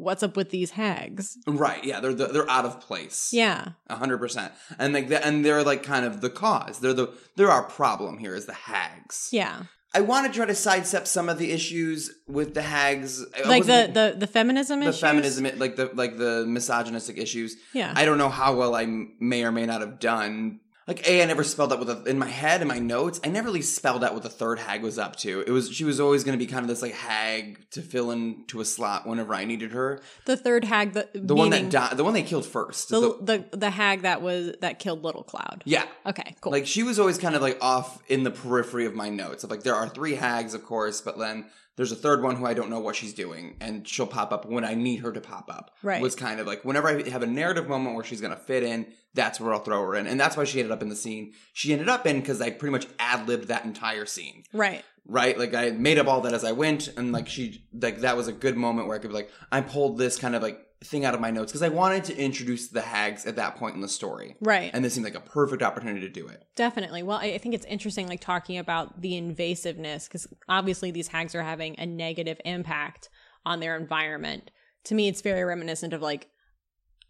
what's 0.00 0.22
up 0.22 0.36
with 0.36 0.50
these 0.50 0.72
hags? 0.72 1.36
Right. 1.46 1.84
Yeah, 1.84 2.00
they're 2.00 2.14
they're 2.14 2.50
out 2.50 2.64
of 2.64 2.80
place. 2.80 3.30
Yeah. 3.32 3.70
A 3.88 3.96
hundred 3.96 4.18
percent. 4.18 4.52
And 4.78 4.92
like 4.94 5.10
and 5.10 5.44
they're 5.44 5.62
like 5.62 5.82
kind 5.82 6.04
of 6.04 6.20
the 6.20 6.30
cause. 6.30 6.80
They're 6.80 6.94
the 6.94 7.12
they're 7.36 7.50
our 7.50 7.64
problem 7.64 8.18
here 8.18 8.34
is 8.34 8.46
the 8.46 8.54
hags. 8.54 9.28
Yeah. 9.32 9.64
I 9.92 10.02
want 10.02 10.26
to 10.26 10.32
try 10.32 10.46
to 10.46 10.54
sidestep 10.54 11.08
some 11.08 11.28
of 11.28 11.38
the 11.38 11.50
issues 11.50 12.12
with 12.28 12.54
the 12.54 12.62
hags. 12.62 13.24
Like 13.44 13.66
the, 13.66 13.90
the 13.92 14.14
the 14.18 14.26
feminism 14.26 14.80
the 14.80 14.88
issues? 14.88 15.00
feminism, 15.00 15.58
like 15.58 15.76
the 15.76 15.90
like 15.94 16.16
the 16.16 16.44
misogynistic 16.46 17.18
issues. 17.18 17.56
Yeah. 17.74 17.92
I 17.96 18.04
don't 18.04 18.18
know 18.18 18.28
how 18.28 18.54
well 18.54 18.74
I 18.76 18.86
may 19.18 19.44
or 19.44 19.52
may 19.52 19.66
not 19.66 19.80
have 19.80 19.98
done. 19.98 20.60
Like 20.90 21.06
a, 21.08 21.22
I 21.22 21.26
never 21.26 21.44
spelled 21.44 21.72
out 21.72 21.78
with 21.78 21.88
a 21.88 22.02
in 22.04 22.18
my 22.18 22.26
head 22.26 22.62
in 22.62 22.66
my 22.66 22.80
notes. 22.80 23.20
I 23.22 23.28
never 23.28 23.46
really 23.46 23.62
spelled 23.62 24.02
out 24.02 24.12
what 24.12 24.24
the 24.24 24.28
third 24.28 24.58
hag 24.58 24.82
was 24.82 24.98
up 24.98 25.14
to. 25.18 25.40
It 25.46 25.50
was 25.50 25.70
she 25.70 25.84
was 25.84 26.00
always 26.00 26.24
going 26.24 26.36
to 26.36 26.44
be 26.44 26.50
kind 26.50 26.64
of 26.64 26.68
this 26.68 26.82
like 26.82 26.94
hag 26.94 27.64
to 27.70 27.80
fill 27.80 28.10
into 28.10 28.60
a 28.60 28.64
slot 28.64 29.06
whenever 29.06 29.32
I 29.32 29.44
needed 29.44 29.70
her. 29.70 30.02
the 30.26 30.36
third 30.36 30.64
hag 30.64 30.94
the, 30.94 31.08
The 31.14 31.36
one 31.36 31.50
that 31.50 31.70
died, 31.70 31.96
the 31.96 32.02
one 32.02 32.12
they 32.12 32.24
killed 32.24 32.44
first. 32.44 32.88
the, 32.88 33.00
The- 33.00 33.44
the 33.50 33.56
the 33.56 33.70
hag 33.70 34.02
that 34.02 34.20
was 34.20 34.56
that 34.62 34.80
killed 34.80 35.04
Little 35.04 35.22
Cloud. 35.22 35.62
yeah, 35.64 35.84
Okay, 36.04 36.34
cool. 36.40 36.50
Like 36.50 36.66
she 36.66 36.82
was 36.82 36.98
always 36.98 37.18
kind 37.18 37.36
of 37.36 37.42
like 37.42 37.58
off 37.62 38.02
in 38.08 38.24
the 38.24 38.32
periphery 38.32 38.84
of 38.84 38.94
my 38.96 39.10
notes. 39.10 39.44
Of 39.44 39.50
like 39.50 39.62
there 39.62 39.76
are 39.76 39.88
three 39.88 40.16
hags, 40.16 40.54
of 40.54 40.64
course, 40.64 41.00
but 41.00 41.18
then 41.18 41.46
there's 41.80 41.92
a 41.92 41.96
third 41.96 42.22
one 42.22 42.36
who 42.36 42.44
I 42.44 42.52
don't 42.52 42.68
know 42.68 42.78
what 42.78 42.94
she's 42.94 43.14
doing, 43.14 43.56
and 43.58 43.88
she'll 43.88 44.06
pop 44.06 44.34
up 44.34 44.44
when 44.44 44.66
I 44.66 44.74
need 44.74 44.96
her 44.96 45.10
to 45.12 45.20
pop 45.22 45.48
up. 45.50 45.74
Right. 45.82 46.02
Was 46.02 46.14
kind 46.14 46.38
of 46.38 46.46
like 46.46 46.62
whenever 46.62 46.88
I 46.88 47.08
have 47.08 47.22
a 47.22 47.26
narrative 47.26 47.70
moment 47.70 47.94
where 47.94 48.04
she's 48.04 48.20
gonna 48.20 48.36
fit 48.36 48.62
in, 48.62 48.84
that's 49.14 49.40
where 49.40 49.54
I'll 49.54 49.60
throw 49.60 49.80
her 49.86 49.96
in, 49.96 50.06
and 50.06 50.20
that's 50.20 50.36
why 50.36 50.44
she 50.44 50.60
ended 50.60 50.72
up 50.72 50.82
in 50.82 50.90
the 50.90 50.94
scene 50.94 51.32
she 51.54 51.72
ended 51.72 51.88
up 51.88 52.06
in 52.06 52.20
because 52.20 52.42
I 52.42 52.50
pretty 52.50 52.72
much 52.72 52.86
ad 52.98 53.26
libbed 53.26 53.48
that 53.48 53.64
entire 53.64 54.04
scene. 54.04 54.44
right. 54.52 54.84
right? 55.06 55.38
Like 55.38 55.54
I 55.54 55.70
made 55.70 55.96
up 55.96 56.06
all 56.06 56.20
that 56.20 56.34
as 56.34 56.44
I 56.44 56.52
went, 56.52 56.88
and 56.98 57.12
like 57.12 57.28
she, 57.28 57.64
like 57.72 58.00
that 58.00 58.14
was 58.14 58.28
a 58.28 58.32
good 58.32 58.58
moment 58.58 58.86
where 58.86 58.98
I 58.98 59.00
could 59.00 59.08
be 59.08 59.14
like, 59.14 59.30
I 59.50 59.62
pulled 59.62 59.96
this 59.96 60.18
kind 60.18 60.36
of 60.36 60.42
like 60.42 60.60
thing 60.82 61.04
out 61.04 61.14
of 61.14 61.20
my 61.20 61.30
notes 61.30 61.52
because 61.52 61.62
I 61.62 61.68
wanted 61.68 62.04
to 62.04 62.16
introduce 62.16 62.68
the 62.68 62.80
hags 62.80 63.26
at 63.26 63.36
that 63.36 63.56
point 63.56 63.74
in 63.74 63.82
the 63.82 63.88
story, 63.88 64.36
Right. 64.40 64.70
and 64.72 64.84
this 64.84 64.94
seemed 64.94 65.04
like 65.04 65.14
a 65.14 65.20
perfect 65.20 65.62
opportunity 65.62 66.00
to 66.00 66.08
do 66.08 66.26
it. 66.26 66.44
Definitely. 66.56 67.02
Well, 67.02 67.18
I 67.18 67.36
think 67.38 67.54
it's 67.54 67.66
interesting, 67.66 68.08
like 68.08 68.20
talking 68.20 68.56
about 68.58 69.00
the 69.02 69.12
invasiveness, 69.12 70.06
because 70.08 70.26
obviously 70.48 70.90
these 70.90 71.08
hags 71.08 71.34
are 71.34 71.42
having 71.42 71.78
a 71.78 71.84
negative 71.86 72.40
impact 72.44 73.10
on 73.44 73.60
their 73.60 73.76
environment. 73.76 74.50
To 74.84 74.94
me, 74.94 75.08
it's 75.08 75.20
very 75.20 75.44
reminiscent 75.44 75.92
of 75.92 76.00
like, 76.00 76.28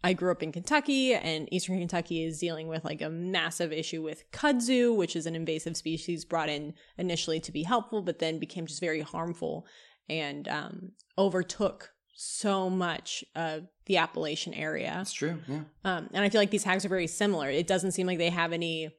I 0.03 0.15
grew 0.15 0.33
up 0.33 0.43
in 0.43 0.51
Kentucky, 0.51 1.15
and 1.15 1.47
Eastern 1.53 1.79
Kentucky 1.79 2.25
is 2.25 2.39
dealing 2.41 2.67
with 2.69 2.85
like 2.85 3.03
a 3.03 3.11
massive 3.11 3.71
issue 3.73 4.03
with 4.03 4.25
kudzu, 4.33 4.97
which 4.97 5.15
is 5.15 5.27
an 5.27 5.37
invasive 5.37 5.77
species 5.77 6.25
brought 6.25 6.49
in 6.49 6.75
initially 6.99 7.39
to 7.41 7.53
be 7.53 7.63
helpful, 7.63 8.03
but 8.03 8.19
then 8.19 8.39
became 8.41 8.67
just 8.67 8.81
very 8.81 9.03
harmful 9.03 9.67
and 10.09 10.49
um, 10.49 10.93
overtook 11.19 11.91
so 12.23 12.69
much 12.69 13.25
of 13.35 13.67
the 13.87 13.97
Appalachian 13.97 14.53
area. 14.53 14.93
That's 14.95 15.13
true. 15.13 15.39
Yeah. 15.49 15.61
Um, 15.85 16.11
and 16.13 16.23
I 16.23 16.29
feel 16.29 16.41
like 16.41 16.51
these 16.51 16.65
hags 16.65 16.85
are 16.85 16.89
very 16.91 17.07
similar. 17.07 17.49
It 17.49 17.67
doesn't 17.67 17.93
seem 17.93 18.07
like 18.07 18.19
they 18.19 18.29
have 18.29 18.53
any 18.53 18.91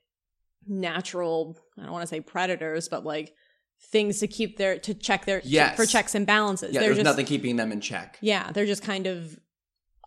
natural, 0.67 1.57
I 1.77 1.83
don't 1.83 1.91
want 1.91 2.03
to 2.03 2.07
say 2.07 2.21
predators, 2.21 2.87
but 2.89 3.05
like 3.05 3.33
things 3.91 4.19
to 4.19 4.27
keep 4.27 4.57
their, 4.57 4.79
to 4.79 4.93
check 4.93 5.25
their, 5.25 5.41
Yes. 5.43 5.75
for 5.75 5.85
checks 5.85 6.15
and 6.15 6.25
balances. 6.25 6.73
Yeah. 6.73 6.79
they're 6.79 6.89
There's 6.89 6.97
just, 6.97 7.05
nothing 7.05 7.25
keeping 7.25 7.55
them 7.57 7.71
in 7.71 7.81
check. 7.81 8.17
yeah, 8.21 8.51
they're 8.51 8.65
just 8.65 8.83
kind 8.83 9.07
of 9.07 9.39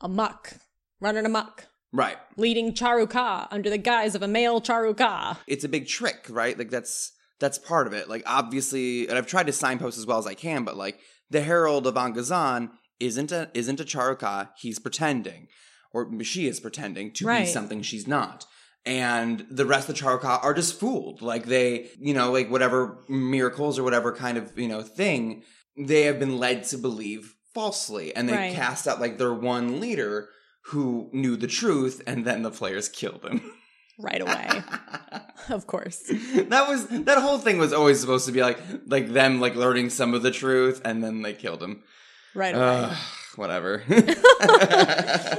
amuck, 0.01 0.55
running 1.01 1.27
amok, 1.27 1.67
Right. 1.93 2.17
leading 2.37 2.73
Charuka 2.73 3.47
under 3.53 3.71
the 3.71 3.79
guise 3.79 4.15
of 4.17 4.23
a 4.23 4.29
male 4.29 4.61
Charuka. 4.61 5.37
it's 5.47 5.63
a 5.65 5.69
big 5.69 5.87
trick, 5.87 6.27
right? 6.29 6.59
Like 6.59 6.71
that's 6.71 7.13
that's 7.41 7.59
part 7.59 7.87
of 7.87 7.93
it. 7.93 8.09
Like 8.09 8.23
obviously, 8.27 9.07
and 9.09 9.17
I've 9.19 9.27
tried 9.27 9.47
to 9.47 9.53
signpost 9.53 9.99
as 9.99 10.07
well 10.07 10.19
as 10.19 10.27
I 10.27 10.35
can, 10.35 10.65
but 10.65 10.77
like 10.77 10.99
the 11.31 11.41
Herald 11.41 11.87
of 11.87 11.95
Angazan 11.95 12.71
isn't 13.01 13.33
a 13.33 13.51
isn't 13.55 13.81
a 13.81 13.85
Charuka. 13.85 14.51
He's 14.59 14.79
pretending, 14.79 15.49
or 15.93 16.11
she 16.23 16.47
is 16.47 16.61
pretending 16.61 17.13
to 17.15 17.27
Right. 17.27 17.41
be 17.45 17.47
something 17.47 17.83
she's 17.83 18.07
not. 18.07 18.47
And 18.87 19.47
the 19.51 19.65
rest 19.65 19.89
of 19.89 19.95
the 19.97 20.01
Charuka 20.03 20.45
are 20.45 20.53
just 20.55 20.79
fooled. 20.79 21.23
Like 21.23 21.47
they, 21.47 21.89
you 21.99 22.13
know, 22.15 22.31
like 22.33 22.51
whatever 22.51 22.99
miracles 23.09 23.79
or 23.79 23.83
whatever 23.83 24.13
kind 24.13 24.37
of 24.39 24.59
you 24.59 24.69
know 24.69 24.83
thing 24.83 25.43
they 25.77 26.03
have 26.03 26.19
been 26.19 26.39
led 26.39 26.65
to 26.65 26.79
believe 26.79 27.35
falsely, 27.55 28.15
and 28.15 28.29
they 28.29 28.35
Right. 28.35 28.55
cast 28.55 28.87
out 28.87 29.01
like 29.01 29.19
their 29.19 29.33
one 29.35 29.81
leader 29.81 30.29
who 30.69 31.09
knew 31.13 31.37
the 31.37 31.47
truth, 31.47 32.01
and 32.07 32.25
then 32.25 32.43
the 32.43 32.51
players 32.51 32.89
killed 32.89 33.25
him. 33.25 33.41
Right 33.99 34.21
away, 34.21 34.63
of 35.51 35.67
course. 35.69 36.03
that 36.09 36.69
was 36.69 36.87
that 36.89 37.19
whole 37.19 37.39
thing 37.39 37.59
was 37.59 37.73
always 37.73 38.01
supposed 38.01 38.27
to 38.27 38.33
be 38.33 38.41
like 38.43 38.59
like 38.87 39.09
them 39.13 39.41
like 39.41 39.55
learning 39.55 39.91
some 39.91 40.15
of 40.15 40.23
the 40.23 40.33
truth 40.33 40.81
and 40.85 41.03
then 41.03 41.23
they 41.23 41.33
killed 41.33 41.63
him. 41.63 41.83
Right 42.35 42.55
away. 42.55 42.89
Ugh, 42.91 42.97
whatever. 43.37 43.83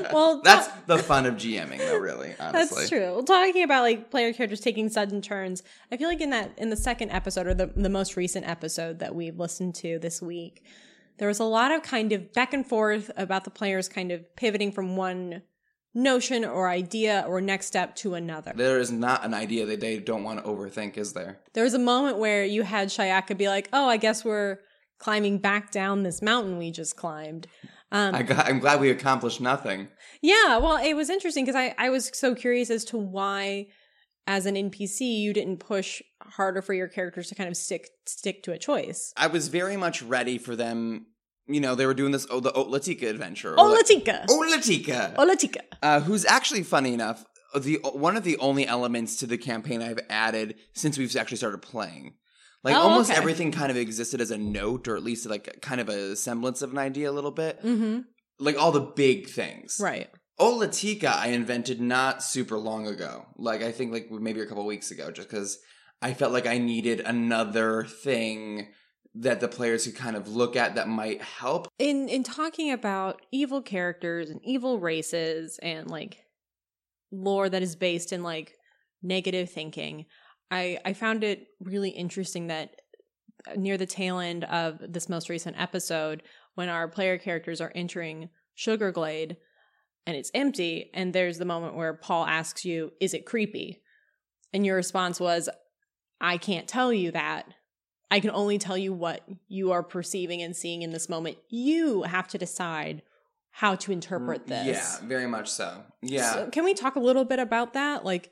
Well, 0.16 0.42
that's 0.42 0.68
the 0.86 0.98
fun 0.98 1.26
of 1.26 1.36
GMing 1.36 1.78
though, 1.78 1.98
really, 1.98 2.34
honestly. 2.40 2.78
That's 2.78 2.90
true. 2.90 3.12
Well, 3.12 3.24
talking 3.24 3.64
about 3.64 3.82
like 3.82 4.10
player 4.10 4.32
characters 4.32 4.62
taking 4.62 4.88
sudden 4.88 5.22
turns, 5.22 5.62
I 5.92 5.98
feel 5.98 6.08
like 6.08 6.22
in 6.22 6.30
that 6.30 6.52
in 6.58 6.70
the 6.70 6.78
second 6.78 7.12
episode 7.12 7.48
or 7.48 7.54
the 7.54 7.68
the 7.76 7.90
most 7.90 8.16
recent 8.16 8.48
episode 8.48 9.00
that 9.00 9.14
we've 9.14 9.38
listened 9.38 9.76
to 9.76 10.00
this 10.00 10.22
week, 10.22 10.64
there 11.18 11.28
was 11.28 11.40
a 11.40 11.44
lot 11.44 11.74
of 11.74 11.84
kind 11.84 12.14
of 12.14 12.32
back 12.32 12.54
and 12.54 12.66
forth 12.66 13.12
about 13.18 13.44
the 13.44 13.50
players 13.50 13.90
kind 13.90 14.12
of 14.12 14.36
pivoting 14.38 14.72
from 14.72 14.96
one 14.96 15.42
notion 15.94 16.46
or 16.46 16.70
idea 16.70 17.26
or 17.28 17.42
next 17.42 17.66
step 17.66 17.96
to 17.98 18.14
another. 18.14 18.54
There 18.56 18.80
is 18.80 18.92
not 18.92 19.26
an 19.26 19.34
idea 19.34 19.66
that 19.66 19.82
they 19.82 20.00
don't 20.00 20.24
want 20.24 20.44
to 20.44 20.50
overthink, 20.50 20.98
is 20.98 21.12
there? 21.12 21.40
There 21.54 21.64
was 21.66 21.74
a 21.74 21.80
moment 21.80 22.20
where 22.20 22.46
you 22.46 22.64
had 22.64 22.88
Shayaka 22.88 23.38
be 23.38 23.50
like, 23.50 23.68
"Oh, 23.74 23.90
I 23.90 23.98
guess 23.98 24.24
we're 24.24 24.60
climbing 25.00 25.40
back 25.40 25.72
down 25.72 26.04
this 26.04 26.22
mountain 26.22 26.58
we 26.58 26.72
just 26.72 26.96
climbed." 26.96 27.48
Um, 27.92 28.16
I 28.16 28.24
got, 28.24 28.48
I'm 28.48 28.60
glad 28.60 28.80
we 28.80 28.90
accomplished 28.90 29.40
nothing. 29.40 29.88
Yeah, 30.22 30.58
well, 30.58 30.78
it 30.78 30.96
was 30.96 31.10
interesting 31.10 31.46
because 31.46 31.56
I, 31.56 31.76
I 31.78 31.90
was 31.90 32.12
so 32.14 32.36
curious 32.36 32.70
as 32.70 32.84
to 32.86 32.98
why, 32.98 33.68
as 34.28 34.46
an 34.46 34.56
NPC, 34.56 35.20
you 35.20 35.34
didn't 35.34 35.58
push 35.58 36.02
harder 36.22 36.62
for 36.62 36.74
your 36.74 36.88
characters 36.88 37.30
to 37.30 37.36
kind 37.36 37.48
of 37.48 37.56
stick 37.56 37.90
stick 38.06 38.44
to 38.44 38.52
a 38.52 38.58
choice. 38.58 39.14
I 39.18 39.28
was 39.28 39.48
very 39.48 39.78
much 39.78 40.02
ready 40.02 40.38
for 40.38 40.56
them. 40.56 41.08
You 41.48 41.62
know, 41.62 41.76
they 41.76 41.86
were 41.86 41.94
doing 41.94 42.12
this 42.12 42.26
oh 42.30 42.40
the 42.40 42.52
Otlatika 42.52 43.08
adventure. 43.08 43.54
Oh, 43.58 43.78
Latika! 43.80 44.26
Otlatika. 44.26 45.14
Oh, 45.18 45.28
Latika! 45.28 45.62
uh, 45.82 46.00
who's 46.00 46.26
actually 46.26 46.64
funny 46.64 46.94
enough 46.94 47.24
the 47.56 47.80
one 47.94 48.18
of 48.18 48.24
the 48.24 48.38
only 48.38 48.68
elements 48.68 49.16
to 49.18 49.28
the 49.28 49.38
campaign 49.38 49.82
I've 49.82 50.00
added 50.10 50.56
since 50.74 50.98
we've 50.98 51.16
actually 51.16 51.38
started 51.38 51.62
playing. 51.62 52.16
Like 52.66 52.76
Oh, 52.76 52.80
almost 52.80 53.12
okay. 53.12 53.20
everything 53.20 53.52
kind 53.52 53.70
of 53.70 53.78
existed 53.78 54.20
as 54.20 54.32
a 54.32 54.38
note, 54.40 54.88
or 54.88 54.98
at 54.98 55.04
least 55.04 55.28
like 55.28 55.62
kind 55.62 55.80
of 55.80 55.88
a 55.88 56.16
semblance 56.16 56.64
of 56.64 56.72
an 56.72 56.80
idea 56.80 57.10
a 57.10 57.14
little 57.14 57.32
bit. 57.32 57.62
Mm-hmm. 57.64 58.00
Like 58.40 58.58
all 58.58 58.72
the 58.72 58.82
big 58.82 59.30
things. 59.30 59.78
Right. 59.80 60.10
Olatika 60.40 61.16
I 61.16 61.28
invented 61.28 61.80
not 61.80 62.24
super 62.24 62.58
long 62.58 62.88
ago. 62.88 63.28
Like 63.38 63.62
I 63.62 63.72
think 63.72 63.94
like 63.94 64.10
maybe 64.10 64.42
a 64.42 64.48
couple 64.48 64.66
weeks 64.66 64.90
ago, 64.90 65.12
just 65.12 65.30
because 65.30 65.60
I 66.02 66.16
felt 66.16 66.34
like 66.34 66.48
I 66.48 66.58
needed 66.58 67.02
another 67.02 67.84
thing 67.84 68.70
that 69.14 69.40
the 69.40 69.48
players 69.48 69.86
could 69.86 69.96
kind 69.96 70.16
of 70.18 70.28
look 70.28 70.56
at 70.56 70.76
that 70.76 70.90
might 70.90 71.22
help. 71.22 71.68
In 71.78 72.10
in 72.10 72.24
talking 72.24 72.72
about 72.72 73.22
evil 73.32 73.62
characters 73.62 74.32
and 74.32 74.42
evil 74.44 74.80
races 74.80 75.60
and 75.62 75.90
like 75.90 76.18
lore 77.12 77.48
that 77.48 77.62
is 77.62 77.76
based 77.76 78.12
in 78.12 78.24
like 78.24 78.56
negative 79.04 79.52
thinking, 79.52 80.06
I 80.52 80.80
I 80.86 80.94
found 80.94 81.24
it 81.24 81.48
really 81.60 81.90
interesting 81.90 82.48
that 82.48 82.82
uh, 83.48 83.54
near 83.56 83.78
the 83.78 83.86
tail 83.86 84.20
end 84.20 84.44
of 84.46 84.80
this 84.88 85.10
most 85.10 85.30
recent 85.30 85.60
episode, 85.60 86.24
when 86.56 86.70
our 86.70 86.88
player 86.88 87.18
characters 87.18 87.62
are 87.62 87.72
entering 87.76 88.30
Sugarglade 88.58 89.38
and 90.08 90.16
it's 90.16 90.32
empty, 90.34 90.92
and 90.94 91.14
there's 91.14 91.38
the 91.38 91.46
moment 91.46 91.76
where 91.76 91.94
Paul 91.94 92.26
asks 92.26 92.64
you, 92.64 92.92
Is 93.00 93.14
it 93.14 93.26
creepy? 93.26 93.82
And 94.54 94.66
your 94.66 94.76
response 94.76 95.20
was, 95.20 95.50
I 96.22 96.38
can't 96.38 96.68
tell 96.68 96.94
you 96.94 97.12
that. 97.12 97.48
I 98.12 98.20
can 98.20 98.30
only 98.30 98.58
tell 98.58 98.78
you 98.78 98.94
what 98.94 99.28
you 99.48 99.72
are 99.72 99.84
perceiving 99.84 100.42
and 100.42 100.56
seeing 100.56 100.84
in 100.84 100.92
this 100.92 101.10
moment. 101.10 101.38
You 101.50 102.04
have 102.04 102.28
to 102.30 102.38
decide 102.38 103.02
how 103.52 103.76
to 103.76 103.92
interpret 103.92 104.46
mm, 104.46 104.50
this. 104.50 104.68
Yeah, 105.02 105.08
very 105.08 105.28
much 105.28 105.50
so. 105.50 105.84
Yeah. 106.02 106.34
So 106.34 106.50
can 106.50 106.64
we 106.64 106.74
talk 106.74 106.96
a 106.96 107.00
little 107.00 107.26
bit 107.26 107.40
about 107.40 107.74
that? 107.74 108.06
Like, 108.06 108.32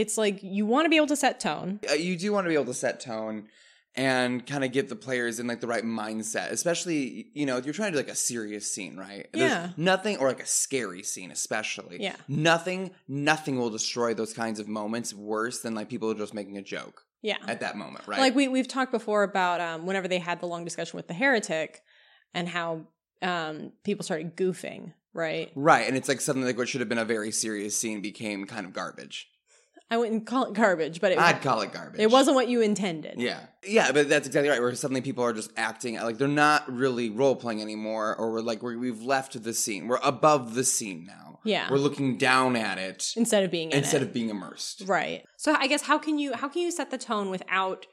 it's 0.00 0.16
like 0.16 0.42
you 0.42 0.64
want 0.66 0.84
to 0.86 0.88
be 0.90 0.96
able 0.96 1.06
to 1.08 1.16
set 1.16 1.40
tone. 1.40 1.80
uh, 1.90 1.94
you 1.94 2.16
do 2.16 2.32
want 2.32 2.44
to 2.44 2.48
be 2.48 2.54
able 2.54 2.66
to 2.66 2.74
set 2.74 3.00
tone 3.00 3.48
and 3.96 4.46
kind 4.46 4.62
of 4.64 4.70
get 4.70 4.88
the 4.88 4.94
players 4.96 5.40
in 5.40 5.46
like 5.46 5.60
the 5.60 5.66
right 5.66 5.82
mindset 5.84 6.50
especially 6.52 7.30
you 7.34 7.46
know 7.46 7.56
if 7.56 7.64
you're 7.64 7.74
trying 7.74 7.90
to 7.92 7.98
do 7.98 8.04
like 8.04 8.12
a 8.12 8.14
serious 8.32 8.70
scene 8.72 8.96
right 8.96 9.26
There's 9.32 9.50
Yeah. 9.50 9.70
nothing 9.76 10.18
or 10.18 10.28
like 10.28 10.42
a 10.42 10.46
scary 10.46 11.02
scene 11.02 11.30
especially 11.32 11.96
Yeah. 12.00 12.14
nothing 12.28 12.92
nothing 13.08 13.58
will 13.58 13.70
destroy 13.70 14.14
those 14.14 14.32
kinds 14.34 14.60
of 14.60 14.68
moments 14.68 15.12
worse 15.14 15.60
than 15.62 15.74
like 15.74 15.88
people 15.88 16.12
just 16.14 16.34
making 16.34 16.56
a 16.58 16.62
joke 16.62 17.02
Yeah. 17.22 17.38
at 17.48 17.60
that 17.60 17.76
moment 17.76 18.06
right 18.06 18.20
Like 18.20 18.34
we 18.36 18.46
we've 18.46 18.68
talked 18.68 18.92
before 18.92 19.22
about 19.24 19.60
um, 19.60 19.86
whenever 19.86 20.06
they 20.06 20.18
had 20.18 20.38
the 20.40 20.46
long 20.46 20.64
discussion 20.64 20.96
with 20.96 21.08
the 21.08 21.14
heretic 21.14 21.82
and 22.34 22.48
how 22.48 22.86
um, 23.20 23.72
people 23.82 24.04
started 24.04 24.36
goofing, 24.36 24.92
right? 25.12 25.50
right 25.56 25.88
and 25.88 25.96
it's 25.96 26.08
like 26.08 26.20
something 26.20 26.44
like 26.44 26.56
what 26.58 26.68
should 26.68 26.80
have 26.82 26.88
been 26.88 26.98
a 26.98 27.04
very 27.16 27.32
serious 27.32 27.74
scene 27.76 28.00
became 28.00 28.44
kind 28.46 28.64
of 28.66 28.72
garbage 28.72 29.28
I 29.90 29.96
wouldn't 29.96 30.26
call 30.26 30.44
it 30.44 30.54
garbage, 30.54 31.00
but 31.00 31.12
it 31.12 31.18
i'd 31.18 31.40
call 31.40 31.62
it 31.62 31.72
garbage 31.72 32.00
it 32.00 32.10
wasn't 32.10 32.34
what 32.34 32.48
you 32.48 32.60
intended. 32.60 33.14
Yeah. 33.18 33.40
Yeah, 33.66 33.90
but 33.92 34.08
that's 34.08 34.26
exactly 34.26 34.48
right. 34.48 34.60
Where 34.60 34.74
suddenly 34.74 35.00
people 35.00 35.24
are 35.24 35.32
just 35.32 35.50
acting 35.56 35.96
like 35.96 36.18
they're 36.18 36.28
not 36.28 36.70
really 36.72 37.10
role 37.10 37.34
playing 37.34 37.60
anymore, 37.60 38.14
or 38.16 38.32
we're 38.32 38.40
like 38.40 38.62
we're, 38.62 38.78
we've 38.78 39.02
left 39.02 39.42
the 39.42 39.52
scene. 39.52 39.88
We're 39.88 39.98
above 40.02 40.54
the 40.54 40.64
scene 40.64 41.06
now. 41.06 41.40
Yeah. 41.44 41.70
We're 41.70 41.78
looking 41.78 42.18
down 42.18 42.56
at 42.56 42.78
it 42.78 43.12
Instead 43.16 43.44
of 43.44 43.50
being 43.50 43.70
in 43.70 43.78
instead 43.78 44.02
of 44.02 44.12
being 44.12 44.28
immersed. 44.28 44.84
Right. 44.86 45.24
So 45.36 45.54
I 45.58 45.66
guess 45.66 45.82
how 45.82 45.98
can 45.98 46.18
you 46.18 46.34
how 46.34 46.48
can 46.48 46.62
you 46.62 46.70
set 46.70 46.90
the 46.90 46.98
tone 46.98 47.30
without 47.30 47.86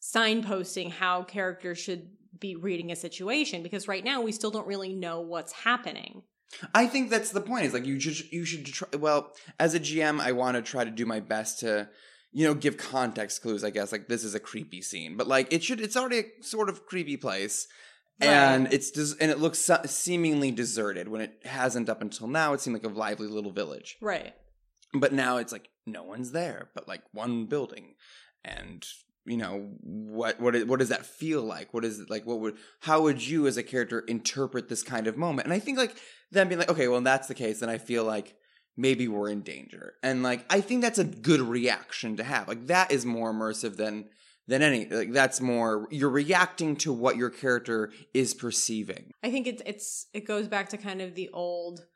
signposting 0.00 0.90
how 0.90 1.22
characters 1.22 1.78
should 1.78 2.08
be 2.38 2.56
reading 2.56 2.90
a 2.90 2.96
situation 2.96 3.62
because 3.62 3.88
right 3.88 4.04
now 4.04 4.22
we 4.22 4.32
still 4.32 4.50
don't 4.50 4.66
really 4.66 4.94
know 4.94 5.20
what's 5.20 5.52
happening. 5.52 6.22
I 6.74 6.86
think 6.86 7.10
that's 7.10 7.30
the 7.30 7.40
point. 7.40 7.64
Is 7.66 7.72
like 7.74 7.86
you 7.86 7.98
should 8.00 8.32
you 8.32 8.44
should 8.44 8.66
try. 8.66 8.88
Well, 8.98 9.32
as 9.58 9.74
a 9.74 9.80
GM, 9.80 10.20
I 10.20 10.32
want 10.32 10.56
to 10.56 10.62
try 10.62 10.84
to 10.84 10.90
do 10.90 11.06
my 11.06 11.20
best 11.20 11.60
to. 11.60 11.88
You 12.32 12.46
know, 12.46 12.54
give 12.54 12.76
context 12.76 13.42
clues. 13.42 13.64
I 13.64 13.70
guess 13.70 13.90
like 13.90 14.06
this 14.06 14.22
is 14.22 14.36
a 14.36 14.40
creepy 14.40 14.82
scene, 14.82 15.16
but 15.16 15.26
like 15.26 15.52
it 15.52 15.64
should. 15.64 15.80
It's 15.80 15.96
already 15.96 16.18
a 16.20 16.44
sort 16.44 16.68
of 16.68 16.86
creepy 16.86 17.16
place, 17.16 17.66
and 18.20 18.72
it's 18.72 18.92
des- 18.92 19.16
and 19.20 19.32
it 19.32 19.40
looks 19.40 19.58
se- 19.58 19.86
seemingly 19.86 20.52
deserted 20.52 21.08
when 21.08 21.22
it 21.22 21.40
hasn't 21.44 21.88
up 21.88 22.00
until 22.02 22.28
now. 22.28 22.52
It 22.52 22.60
seemed 22.60 22.74
like 22.74 22.84
a 22.84 22.94
lively 22.96 23.26
little 23.26 23.50
village. 23.50 23.96
Right. 24.00 24.32
but 24.94 25.12
now 25.12 25.38
it's 25.38 25.50
like 25.50 25.70
no 25.86 26.02
one's 26.04 26.30
there 26.32 26.68
but 26.74 26.86
like 26.86 27.02
one 27.12 27.46
building 27.46 27.94
and 28.44 28.84
you 29.26 29.36
know 29.36 29.70
what 29.82 30.40
what 30.40 30.66
what 30.66 30.78
does 30.78 30.88
that 30.88 31.04
feel 31.04 31.42
like 31.42 31.72
what 31.74 31.84
is 31.84 32.00
it 32.00 32.10
like 32.10 32.26
what 32.26 32.40
would 32.40 32.56
how 32.80 33.02
would 33.02 33.26
you 33.26 33.46
as 33.46 33.56
a 33.56 33.62
character 33.62 34.00
interpret 34.00 34.68
this 34.68 34.82
kind 34.82 35.06
of 35.06 35.16
moment 35.16 35.44
and 35.46 35.52
i 35.52 35.58
think 35.58 35.76
like 35.78 35.96
then 36.30 36.48
being 36.48 36.58
like 36.58 36.70
okay 36.70 36.88
well 36.88 37.00
that's 37.00 37.28
the 37.28 37.34
case 37.34 37.60
then 37.60 37.68
i 37.68 37.78
feel 37.78 38.04
like 38.04 38.34
maybe 38.76 39.08
we're 39.08 39.28
in 39.28 39.42
danger 39.42 39.94
and 40.02 40.22
like 40.22 40.44
i 40.48 40.60
think 40.60 40.80
that's 40.80 40.98
a 40.98 41.04
good 41.04 41.40
reaction 41.40 42.16
to 42.16 42.24
have 42.24 42.48
like 42.48 42.66
that 42.66 42.90
is 42.90 43.04
more 43.04 43.32
immersive 43.32 43.76
than 43.76 44.06
than 44.50 44.62
any 44.62 44.84
like 44.86 45.12
that's 45.12 45.40
more 45.40 45.86
you're 45.90 46.10
reacting 46.10 46.74
to 46.74 46.92
what 46.92 47.16
your 47.16 47.30
character 47.30 47.92
is 48.12 48.34
perceiving. 48.34 49.12
I 49.22 49.30
think 49.30 49.46
it's 49.46 49.62
it's 49.64 50.06
it 50.12 50.26
goes 50.26 50.48
back 50.48 50.68
to 50.70 50.76
kind 50.76 51.00
of 51.00 51.14
the 51.14 51.30
old 51.32 51.86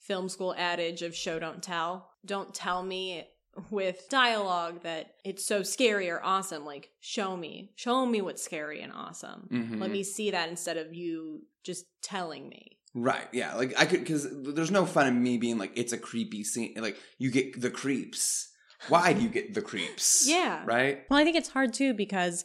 film 0.00 0.28
school 0.28 0.52
adage 0.58 1.02
of 1.02 1.14
show 1.14 1.38
don't 1.38 1.62
tell. 1.62 2.10
Don't 2.26 2.52
tell 2.52 2.82
me 2.82 3.24
with 3.70 4.08
dialogue 4.08 4.82
that 4.82 5.14
it's 5.24 5.44
so 5.44 5.62
scary 5.62 6.08
or 6.10 6.20
awesome. 6.22 6.64
Like 6.64 6.90
show 7.00 7.36
me, 7.36 7.72
show 7.76 8.06
me 8.06 8.20
what's 8.20 8.42
scary 8.42 8.80
and 8.80 8.92
awesome. 8.92 9.48
Mhm. 9.52 9.80
Let 9.80 9.90
me 9.90 10.02
see 10.02 10.30
that 10.30 10.48
instead 10.48 10.76
of 10.76 10.94
you 10.94 11.42
just 11.64 11.86
telling 12.02 12.48
me. 12.48 12.78
Right. 12.94 13.28
Yeah. 13.32 13.54
Like 13.56 13.78
I 13.78 13.86
could 13.86 14.00
because 14.00 14.28
there's 14.30 14.70
no 14.70 14.86
fun 14.86 15.06
in 15.06 15.22
me 15.22 15.38
being 15.38 15.58
like 15.58 15.72
it's 15.76 15.92
a 15.92 15.98
creepy 15.98 16.44
scene. 16.44 16.74
Like 16.76 16.96
you 17.18 17.30
get 17.30 17.60
the 17.60 17.70
creeps. 17.70 18.48
Why 18.88 19.12
do 19.12 19.20
you 19.22 19.28
get 19.28 19.52
the 19.52 19.60
creeps? 19.62 20.26
Yeah. 20.26 20.62
Right. 20.64 21.04
Well, 21.10 21.18
I 21.18 21.24
think 21.24 21.36
it's 21.36 21.50
hard 21.50 21.74
too 21.74 21.92
because 21.92 22.44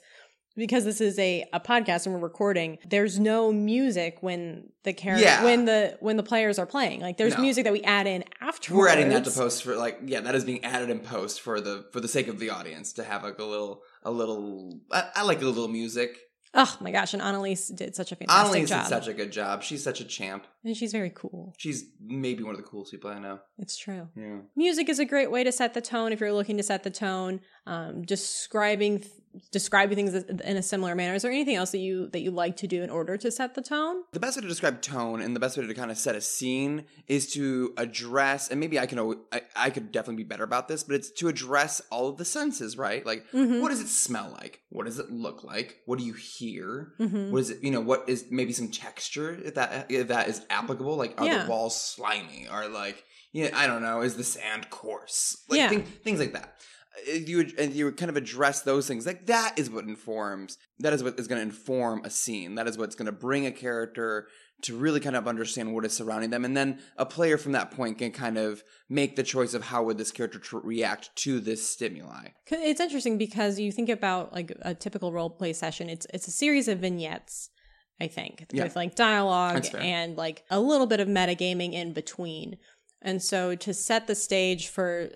because 0.56 0.86
this 0.86 1.02
is 1.02 1.18
a, 1.20 1.46
a 1.54 1.60
podcast 1.60 2.06
and 2.06 2.16
we're 2.16 2.22
recording, 2.22 2.78
there's 2.88 3.20
no 3.20 3.52
music 3.52 4.18
when 4.22 4.70
the 4.84 4.94
character 4.94 5.26
Yeah. 5.26 5.44
when 5.44 5.66
the 5.66 5.98
when 6.00 6.18
the 6.18 6.24
players 6.24 6.58
are 6.60 6.66
playing. 6.66 7.02
Like 7.02 7.18
there's 7.18 7.36
No. 7.36 7.42
music 7.42 7.64
that 7.66 7.74
we 7.74 7.82
add 7.84 8.08
in 8.08 8.24
afterwards. 8.42 8.80
We're 8.80 8.88
adding 8.90 9.10
that 9.10 9.24
to 9.26 9.32
post 9.32 9.64
for 9.64 9.76
like 9.76 10.00
yeah 10.06 10.22
that 10.22 10.36
is 10.36 10.46
being 10.46 10.64
added 10.64 10.90
in 10.90 11.00
post 11.00 11.42
for 11.42 11.60
the 11.62 11.86
for 11.92 12.00
the 12.00 12.08
sake 12.08 12.28
of 12.28 12.40
the 12.40 12.50
audience 12.50 12.94
to 12.94 13.04
have 13.04 13.24
like 13.24 13.40
a 13.40 13.44
little 13.44 13.82
a 14.04 14.12
little 14.12 14.80
I, 14.92 15.10
I 15.16 15.24
like 15.24 15.42
a 15.42 15.46
little 15.46 15.68
music. 15.68 16.18
Oh 16.58 16.74
my 16.80 16.90
gosh, 16.90 17.14
and 17.14 17.22
Annalise 17.22 17.68
did 17.68 17.98
such 17.98 18.14
a 18.14 18.16
fantastic 18.16 18.46
Annalise 18.48 18.70
job. 18.70 18.84
did 18.84 18.90
such 18.90 19.08
a 19.10 19.14
good 19.14 19.30
job. 19.34 19.62
She's 19.62 19.84
such 19.84 20.00
a 20.00 20.06
champ. 20.06 20.48
and 20.64 20.78
she's 20.78 20.94
very 20.94 21.12
cool. 21.14 21.54
She's 21.58 21.84
maybe 22.00 22.44
one 22.44 22.52
of 22.56 22.58
the 22.62 22.64
coolest 22.66 22.92
people 22.92 23.10
I 23.10 23.20
know. 23.20 23.40
It's 23.58 23.76
true. 23.76 24.08
Yeah. 24.16 24.38
Music 24.56 24.88
is 24.88 24.98
a 25.00 25.04
great 25.04 25.30
way 25.32 25.44
to 25.44 25.52
set 25.52 25.74
the 25.74 25.82
tone 25.82 26.14
if 26.14 26.22
you're 26.22 26.32
looking 26.32 26.56
to 26.56 26.64
set 26.64 26.84
the 26.84 26.90
tone. 26.92 27.42
Um, 27.68 28.04
describing 28.04 29.04
describing 29.52 29.96
things 29.96 30.14
in 30.14 30.58
a 30.58 30.64
similar 30.64 30.96
manner. 30.96 31.14
Is 31.16 31.22
there 31.22 31.32
anything 31.32 31.56
else 31.56 31.72
that 31.72 31.80
you 31.80 32.08
that 32.10 32.20
you 32.22 32.32
like 32.32 32.58
to 32.58 32.68
do 32.68 32.84
in 32.84 32.90
order 32.90 33.18
to 33.18 33.32
set 33.32 33.56
the 33.56 33.62
tone? 33.62 33.98
The 34.14 34.20
best 34.20 34.38
way 34.38 34.42
to 34.42 34.48
describe 34.48 34.82
tone 34.82 35.22
and 35.22 35.36
the 35.36 35.40
best 35.40 35.58
way 35.58 35.66
to 35.66 35.74
kind 35.74 35.92
of 35.92 35.98
set 35.98 36.16
a 36.16 36.22
scene 36.22 36.86
is 37.08 37.32
to 37.34 37.74
address, 37.78 38.50
and 38.50 38.60
maybe 38.60 38.80
I 38.80 38.86
can, 38.86 39.00
I, 39.32 39.42
I 39.56 39.70
could 39.70 39.92
definitely 39.92 40.24
be 40.24 40.28
better 40.28 40.44
about 40.44 40.68
this, 40.68 40.84
but 40.84 40.96
it's 40.96 41.12
to 41.12 41.28
address 41.28 41.82
all 41.92 42.08
of 42.10 42.18
the 42.18 42.26
senses, 42.26 42.78
right? 42.78 43.06
Like, 43.06 43.26
Mhm. 43.32 43.62
what 43.62 43.70
does 43.70 43.82
it 43.82 43.88
smell 43.88 44.30
like? 44.40 44.62
What 44.70 44.86
does 44.86 45.00
it 45.00 45.12
look 45.12 45.44
like? 45.44 45.80
What 45.86 46.00
do 46.00 46.06
you 46.06 46.14
hear? 46.14 46.94
Mhm. 47.00 47.32
What 47.32 47.40
is 47.40 47.50
it? 47.52 47.64
You 47.64 47.72
know, 47.72 47.82
what 47.82 48.08
is 48.08 48.26
maybe 48.30 48.54
some 48.54 48.70
texture 48.70 49.40
if 49.44 49.56
that 49.56 49.88
if 49.90 50.08
that 50.10 50.28
is 50.30 50.42
applicable? 50.50 50.96
Like, 50.96 51.20
are 51.20 51.26
Yeah. 51.26 51.44
the 51.44 51.50
walls 51.50 51.80
slimy? 51.80 52.48
Or 52.52 52.68
like, 52.68 53.04
yeah, 53.32 53.50
I 53.54 53.68
don't 53.68 53.82
know, 53.82 54.02
is 54.02 54.16
the 54.16 54.24
sand 54.24 54.70
coarse? 54.70 55.38
Like 55.50 55.58
Yeah. 55.58 55.70
thing, 55.70 55.84
things 55.84 56.20
like 56.20 56.34
that. 56.34 56.56
If 57.06 57.28
you 57.30 57.38
would- 57.38 57.60
and 57.60 57.74
you 57.74 57.92
kind 57.92 58.10
of 58.10 58.18
address 58.18 58.62
those 58.62 58.88
things, 58.88 59.06
like 59.06 59.26
that 59.28 59.58
is 59.58 59.70
what 59.70 59.86
informs. 59.86 60.58
That 60.80 60.94
is 60.94 61.04
what 61.04 61.20
is 61.20 61.28
going 61.28 61.40
to 61.40 61.48
inform 61.48 62.04
a 62.06 62.10
scene. 62.10 62.56
That 62.56 62.68
is 62.68 62.78
what's 62.78 62.96
going 62.96 63.08
to 63.08 63.12
bring 63.12 63.46
a 63.46 63.52
character 63.52 64.28
to 64.62 64.76
really 64.78 65.02
kind 65.02 65.16
of 65.18 65.28
understand 65.28 65.74
what 65.76 65.84
is 65.86 65.92
surrounding 65.94 66.30
them, 66.30 66.46
and 66.46 66.56
then 66.56 66.80
a 66.98 67.06
player 67.06 67.38
from 67.38 67.52
that 67.52 67.72
point 67.72 67.98
can 67.98 68.12
kind 68.12 68.38
of 68.38 68.64
make 68.90 69.16
the 69.18 69.22
choice 69.24 69.54
of 69.54 69.64
how 69.64 69.84
would 69.84 69.98
this 69.98 70.12
character 70.12 70.40
tr- 70.40 70.58
react 70.60 71.14
to 71.18 71.42
this 71.42 71.68
stimuli 71.70 72.30
It's 72.50 72.80
interesting 72.80 73.18
because 73.18 73.60
you 73.60 73.72
think 73.74 73.90
about 73.90 74.32
like 74.32 74.54
a 74.62 74.74
typical 74.74 75.12
role 75.12 75.30
play 75.30 75.52
session. 75.52 75.90
It's 75.90 76.08
it's 76.14 76.28
a 76.30 76.32
series 76.32 76.70
of 76.70 76.80
vignettes, 76.80 77.50
I 78.00 78.08
think, 78.08 78.46
Yeah. 78.54 78.64
with 78.64 78.78
like 78.78 78.96
dialogue 78.96 79.66
and 79.76 80.16
like 80.16 80.46
a 80.50 80.60
little 80.62 80.88
bit 80.88 81.02
of 81.02 81.08
metagaming 81.10 81.74
in 81.74 81.92
between. 81.94 82.58
And 83.02 83.22
so 83.22 83.56
to 83.56 83.74
set 83.74 84.08
the 84.08 84.16
stage 84.16 84.70
for 84.70 85.10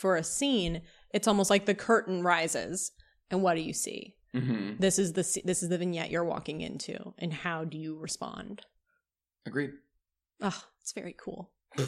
for 0.00 0.16
a 0.16 0.24
scene, 0.24 0.82
it's 1.12 1.28
almost 1.28 1.50
like 1.50 1.66
the 1.66 1.74
curtain 1.74 2.22
rises, 2.22 2.92
and 3.30 3.42
what 3.42 3.54
do 3.54 3.60
you 3.60 3.72
see? 3.72 4.16
Mm-hmm. 4.34 4.76
This 4.78 4.98
is 4.98 5.12
the 5.12 5.22
this 5.44 5.62
is 5.62 5.68
the 5.68 5.78
vignette 5.78 6.10
you're 6.10 6.24
walking 6.24 6.60
into, 6.60 7.14
and 7.18 7.32
how 7.32 7.64
do 7.64 7.76
you 7.78 7.98
respond? 7.98 8.62
Agreed. 9.46 9.70
Oh, 10.40 10.62
it's 10.80 10.92
very 10.92 11.14
cool. 11.18 11.50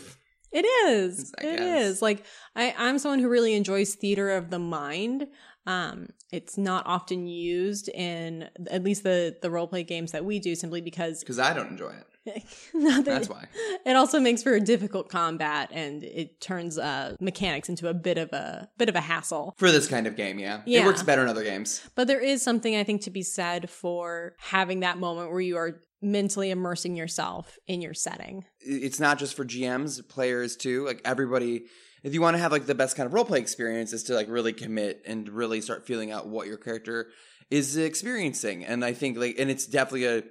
It 0.55 0.67
is. 0.67 1.33
I 1.41 1.47
It 1.47 1.57
guess. 1.57 1.83
is. 1.87 2.03
Like 2.03 2.27
I, 2.55 2.75
I'm 2.77 2.99
someone 2.99 3.21
who 3.21 3.31
really 3.31 3.55
enjoys 3.55 3.95
theater 3.95 4.29
of 4.33 4.51
the 4.51 4.59
mind. 4.59 5.29
Um, 5.67 6.09
it's 6.31 6.59
not 6.59 6.87
often 6.87 7.27
used 7.27 7.89
in 7.89 8.51
at 8.71 8.85
least 8.85 9.03
the 9.03 9.35
the 9.41 9.51
role 9.51 9.67
play 9.67 9.83
games 9.83 10.13
that 10.13 10.27
we 10.27 10.39
do, 10.41 10.55
simply 10.55 10.83
because 10.83 11.21
Because 11.21 11.39
I 11.39 11.55
don't 11.55 11.71
enjoy 11.71 11.93
it. 11.93 12.07
That's 12.75 13.29
why. 13.29 13.47
it 13.85 13.97
also 13.97 14.21
makes 14.21 14.43
for 14.43 14.55
a 14.55 14.61
difficult 14.61 15.09
combat, 15.09 15.71
and 15.73 16.05
it 16.05 16.41
turns 16.41 16.79
uh, 16.79 17.17
mechanics 17.21 17.69
into 17.69 17.89
a 17.89 17.95
bit 17.95 18.19
of 18.19 18.33
a 18.33 18.69
bit 18.79 18.89
of 18.89 18.95
a 18.95 19.01
hassle. 19.01 19.55
For 19.57 19.71
this 19.71 19.89
kind 19.89 20.07
of 20.07 20.17
game, 20.17 20.39
yeah. 20.39 20.63
Yeah. 20.67 20.83
It 20.83 20.87
works 20.87 21.03
better 21.03 21.23
in 21.23 21.29
other 21.29 21.45
games. 21.45 21.83
But 21.95 22.07
there 22.07 22.21
is 22.21 22.43
something 22.43 22.77
I 22.77 22.85
think 22.85 23.03
to 23.03 23.11
be 23.11 23.23
said 23.23 23.69
for 23.71 24.35
having 24.39 24.81
that 24.81 24.99
moment 24.99 25.31
where 25.31 25.41
you 25.41 25.57
are 25.57 25.83
mentally 26.01 26.51
immersing 26.51 26.97
yourself 26.97 27.59
in 27.67 27.81
your 27.81 27.95
setting. 27.95 28.45
It's 28.61 28.99
not 28.99 29.19
just 29.19 29.35
for 29.35 29.45
GMs, 29.45 30.07
players 30.09 30.57
too. 30.57 30.85
Like 30.85 31.01
everybody, 31.05 31.67
if 32.03 32.13
you 32.13 32.21
want 32.21 32.35
to 32.35 32.43
have 32.43 32.53
like 32.53 32.67
the 32.67 32.75
best 32.75 32.97
kind 32.97 33.07
of 33.07 33.13
roleplay 33.13 33.39
experience, 33.39 33.93
is 33.93 34.03
to 34.05 34.15
like 34.15 34.29
really 34.29 34.53
commit 34.53 35.03
and 35.07 35.29
really 35.29 35.61
start 35.61 35.87
feeling 35.87 36.11
out 36.11 36.27
what 36.27 36.47
your 36.47 36.57
character 36.57 37.11
is 37.51 37.77
experiencing. 37.77 38.65
And 38.65 38.85
I 38.85 38.93
think 38.93 39.17
like, 39.17 39.39
and 39.39 39.51
it's 39.51 39.67
definitely 39.67 40.07
a, 40.07 40.23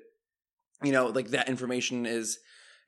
you 0.84 0.92
know, 0.92 1.08
like 1.08 1.30
that 1.30 1.50
information 1.50 2.06
is 2.06 2.40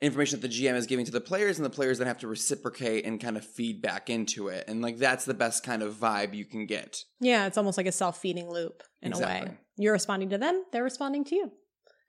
information 0.02 0.40
that 0.40 0.48
the 0.48 0.54
GM 0.54 0.76
is 0.76 0.86
giving 0.86 1.06
to 1.06 1.12
the 1.12 1.22
players, 1.22 1.58
and 1.58 1.66
the 1.66 1.70
players 1.70 1.98
then 1.98 2.08
have 2.08 2.20
to 2.20 2.28
reciprocate 2.28 3.06
and 3.06 3.22
kind 3.22 3.38
of 3.38 3.46
feed 3.46 3.82
back 3.82 4.10
into 4.10 4.50
it. 4.50 4.66
And 4.68 4.82
like 4.82 4.98
that's 4.98 5.26
the 5.26 5.34
best 5.34 5.64
kind 5.64 5.82
of 5.82 5.96
vibe 5.96 6.34
you 6.34 6.46
can 6.46 6.66
get. 6.66 7.00
Yeah, 7.20 7.48
it's 7.48 7.58
almost 7.58 7.78
like 7.78 7.88
a 7.88 7.92
self 7.92 8.20
feeding 8.20 8.50
loop 8.50 8.84
in 9.02 9.14
a 9.14 9.20
way. 9.20 9.58
You're 9.78 9.94
responding 9.94 10.30
to 10.30 10.38
them, 10.38 10.64
they're 10.72 10.84
responding 10.84 11.24
to 11.26 11.36
you. 11.36 11.52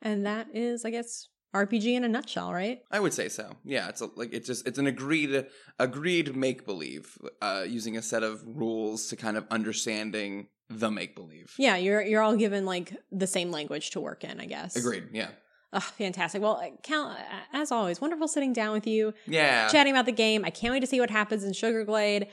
And 0.03 0.27
that 0.27 0.49
is, 0.53 0.85
I 0.85 0.91
guess, 0.91 1.29
RPG 1.55 1.95
in 1.95 2.05
a 2.05 2.09
nutshell, 2.09 2.53
right? 2.53 2.81
I 2.91 3.01
would 3.01 3.15
say 3.15 3.29
so. 3.29 3.53
Yeah, 3.65 3.89
it's 3.89 4.01
a, 4.01 4.09
like 4.17 4.33
it's 4.33 4.47
just 4.47 4.67
it's 4.67 4.79
an 4.79 4.87
agreed 4.87 5.47
agreed 5.79 6.37
make 6.37 6.67
believe 6.67 7.17
uh, 7.41 7.65
using 7.67 7.97
a 7.97 8.03
set 8.03 8.23
of 8.23 8.43
rules 8.45 9.07
to 9.09 9.17
kind 9.17 9.37
of 9.37 9.47
understanding 9.51 10.49
the 10.69 10.91
make 10.91 11.15
believe. 11.15 11.55
Yeah, 11.59 11.77
you're 11.77 12.03
you're 12.03 12.23
all 12.23 12.37
given 12.37 12.67
like 12.67 12.95
the 13.13 13.27
same 13.27 13.51
language 13.53 13.91
to 13.91 14.01
work 14.01 14.25
in, 14.25 14.41
I 14.41 14.47
guess. 14.47 14.75
Agreed. 14.77 15.05
Yeah. 15.13 15.29
Oh, 15.77 15.81
fantastic. 15.81 16.41
Well, 16.41 16.57
uh, 16.63 16.69
Cal, 16.83 17.07
uh, 17.07 17.15
uh, 17.15 17.17
as 17.53 17.73
always, 17.73 18.01
wonderful 18.01 18.29
sitting 18.29 18.53
down 18.53 18.73
with 18.73 18.87
you, 18.87 19.13
Yeah. 19.27 19.67
chatting 19.69 19.93
about 19.93 20.07
the 20.07 20.13
game. 20.13 20.45
I 20.45 20.51
can't 20.51 20.73
wait 20.73 20.81
to 20.81 20.87
see 20.87 21.01
what 21.01 21.11
happens 21.11 21.43
in 21.43 21.53
Sugar 21.53 21.85
Glade. 21.85 22.29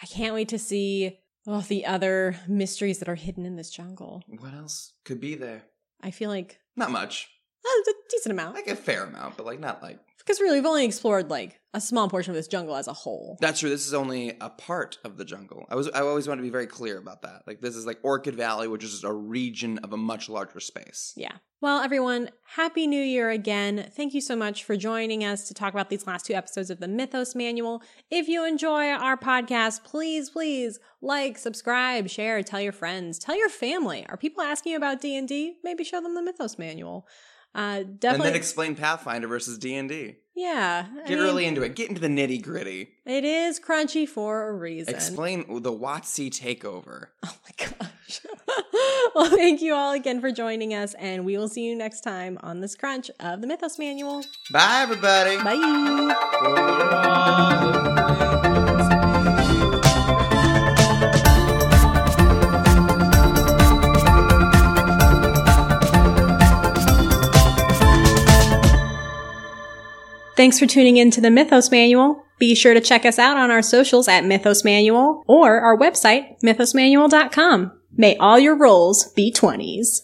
I 0.00 0.06
can't 0.06 0.32
wait 0.32 0.48
to 0.50 0.58
see 0.58 1.18
oh, 1.46 1.60
the 1.62 1.84
other 1.86 2.36
mysteries 2.48 3.00
that 3.00 3.08
are 3.08 3.16
hidden 3.16 3.44
in 3.46 3.56
this 3.56 3.70
jungle. 3.70 4.22
What 4.28 4.54
else 4.54 4.92
could 5.04 5.20
be 5.20 5.34
there? 5.34 5.64
I 6.00 6.10
feel 6.12 6.30
like 6.30 6.60
Not 6.76 6.90
much. 6.90 7.28
A 7.64 7.92
decent 8.10 8.32
amount. 8.32 8.54
Like 8.54 8.68
a 8.68 8.76
fair 8.76 9.04
amount, 9.04 9.36
but 9.36 9.46
like 9.46 9.60
not 9.60 9.82
like. 9.82 9.98
Because 10.18 10.40
really, 10.40 10.58
we've 10.58 10.66
only 10.66 10.86
explored 10.86 11.28
like 11.30 11.60
a 11.74 11.80
small 11.80 12.08
portion 12.08 12.30
of 12.30 12.36
this 12.36 12.48
jungle 12.48 12.76
as 12.76 12.88
a 12.88 12.92
whole. 12.92 13.36
That's 13.40 13.60
true. 13.60 13.68
This 13.68 13.86
is 13.86 13.92
only 13.92 14.36
a 14.40 14.48
part 14.48 14.98
of 15.04 15.18
the 15.18 15.24
jungle. 15.24 15.66
I 15.68 15.74
was 15.74 15.88
I 15.90 16.00
always 16.00 16.26
want 16.26 16.38
to 16.38 16.42
be 16.42 16.50
very 16.50 16.66
clear 16.66 16.98
about 16.98 17.22
that. 17.22 17.42
Like 17.46 17.60
this 17.60 17.76
is 17.76 17.84
like 17.84 17.98
Orchid 18.02 18.34
Valley, 18.34 18.68
which 18.68 18.84
is 18.84 18.92
just 18.92 19.04
a 19.04 19.12
region 19.12 19.78
of 19.78 19.92
a 19.92 19.96
much 19.96 20.28
larger 20.28 20.60
space. 20.60 21.12
Yeah. 21.16 21.32
Well, 21.60 21.80
everyone, 21.80 22.28
Happy 22.56 22.86
New 22.86 23.02
Year 23.02 23.30
again. 23.30 23.90
Thank 23.96 24.12
you 24.12 24.20
so 24.20 24.36
much 24.36 24.64
for 24.64 24.76
joining 24.76 25.24
us 25.24 25.48
to 25.48 25.54
talk 25.54 25.72
about 25.72 25.88
these 25.88 26.06
last 26.06 26.26
two 26.26 26.34
episodes 26.34 26.68
of 26.68 26.78
the 26.78 26.88
Mythos 26.88 27.34
Manual. 27.34 27.82
If 28.10 28.28
you 28.28 28.44
enjoy 28.44 28.90
our 28.90 29.16
podcast, 29.16 29.82
please, 29.82 30.28
please 30.28 30.78
like, 31.00 31.38
subscribe, 31.38 32.10
share, 32.10 32.42
tell 32.42 32.60
your 32.60 32.72
friends, 32.72 33.18
tell 33.18 33.36
your 33.36 33.48
family. 33.48 34.04
Are 34.10 34.18
people 34.18 34.42
asking 34.42 34.72
you 34.72 34.76
about 34.76 35.00
D&D? 35.00 35.56
Maybe 35.64 35.84
show 35.84 36.02
them 36.02 36.14
the 36.14 36.22
Mythos 36.22 36.58
Manual. 36.58 37.06
Uh, 37.54 37.84
And 37.86 38.00
then 38.00 38.34
explain 38.34 38.74
Pathfinder 38.74 39.28
versus 39.28 39.56
D 39.58 39.76
and 39.76 39.88
D. 39.88 40.16
yeah. 40.34 40.86
I 40.92 40.96
Get 41.06 41.10
mean, 41.10 41.18
really 41.20 41.44
into 41.46 41.62
it. 41.62 41.76
Get 41.76 41.88
into 41.88 42.00
the 42.00 42.08
nitty 42.08 42.42
gritty. 42.42 42.88
It 43.06 43.24
is 43.24 43.60
crunchy 43.60 44.08
for 44.08 44.48
a 44.48 44.52
reason. 44.52 44.92
Explain 44.94 45.62
the 45.62 45.72
WotC 45.72 46.30
takeover. 46.30 47.06
Oh 47.24 47.36
my 47.44 47.50
gosh. 47.66 48.20
well, 49.14 49.30
thank 49.30 49.62
you 49.62 49.72
all 49.74 49.92
again 49.92 50.20
for 50.20 50.30
joining 50.32 50.74
us, 50.74 50.94
and 50.94 51.24
we 51.24 51.38
will 51.38 51.48
see 51.48 51.62
you 51.64 51.74
next 51.76 52.00
time 52.02 52.38
on 52.42 52.60
this 52.60 52.74
crunch 52.74 53.10
of 53.20 53.40
the 53.40 53.46
Mythos 53.46 53.78
Manual. 53.78 54.24
Bye, 54.50 54.80
everybody. 54.82 55.36
Bye. 55.36 56.10
Thanks 70.36 70.58
for 70.58 70.66
tuning 70.66 70.96
in 70.96 71.10
to 71.12 71.20
the 71.20 71.30
Mythos 71.30 71.70
Manual. 71.70 72.24
Be 72.38 72.54
sure 72.54 72.74
to 72.74 72.80
check 72.80 73.04
us 73.04 73.18
out 73.18 73.36
on 73.36 73.50
our 73.50 73.62
socials 73.62 74.08
at 74.08 74.24
Mythos 74.24 74.64
Manual 74.64 75.22
or 75.28 75.60
our 75.60 75.78
website, 75.78 76.40
mythosmanual.com. 76.42 77.72
May 77.96 78.16
all 78.16 78.38
your 78.38 78.56
rolls 78.56 79.12
be 79.12 79.32
20s. 79.32 80.00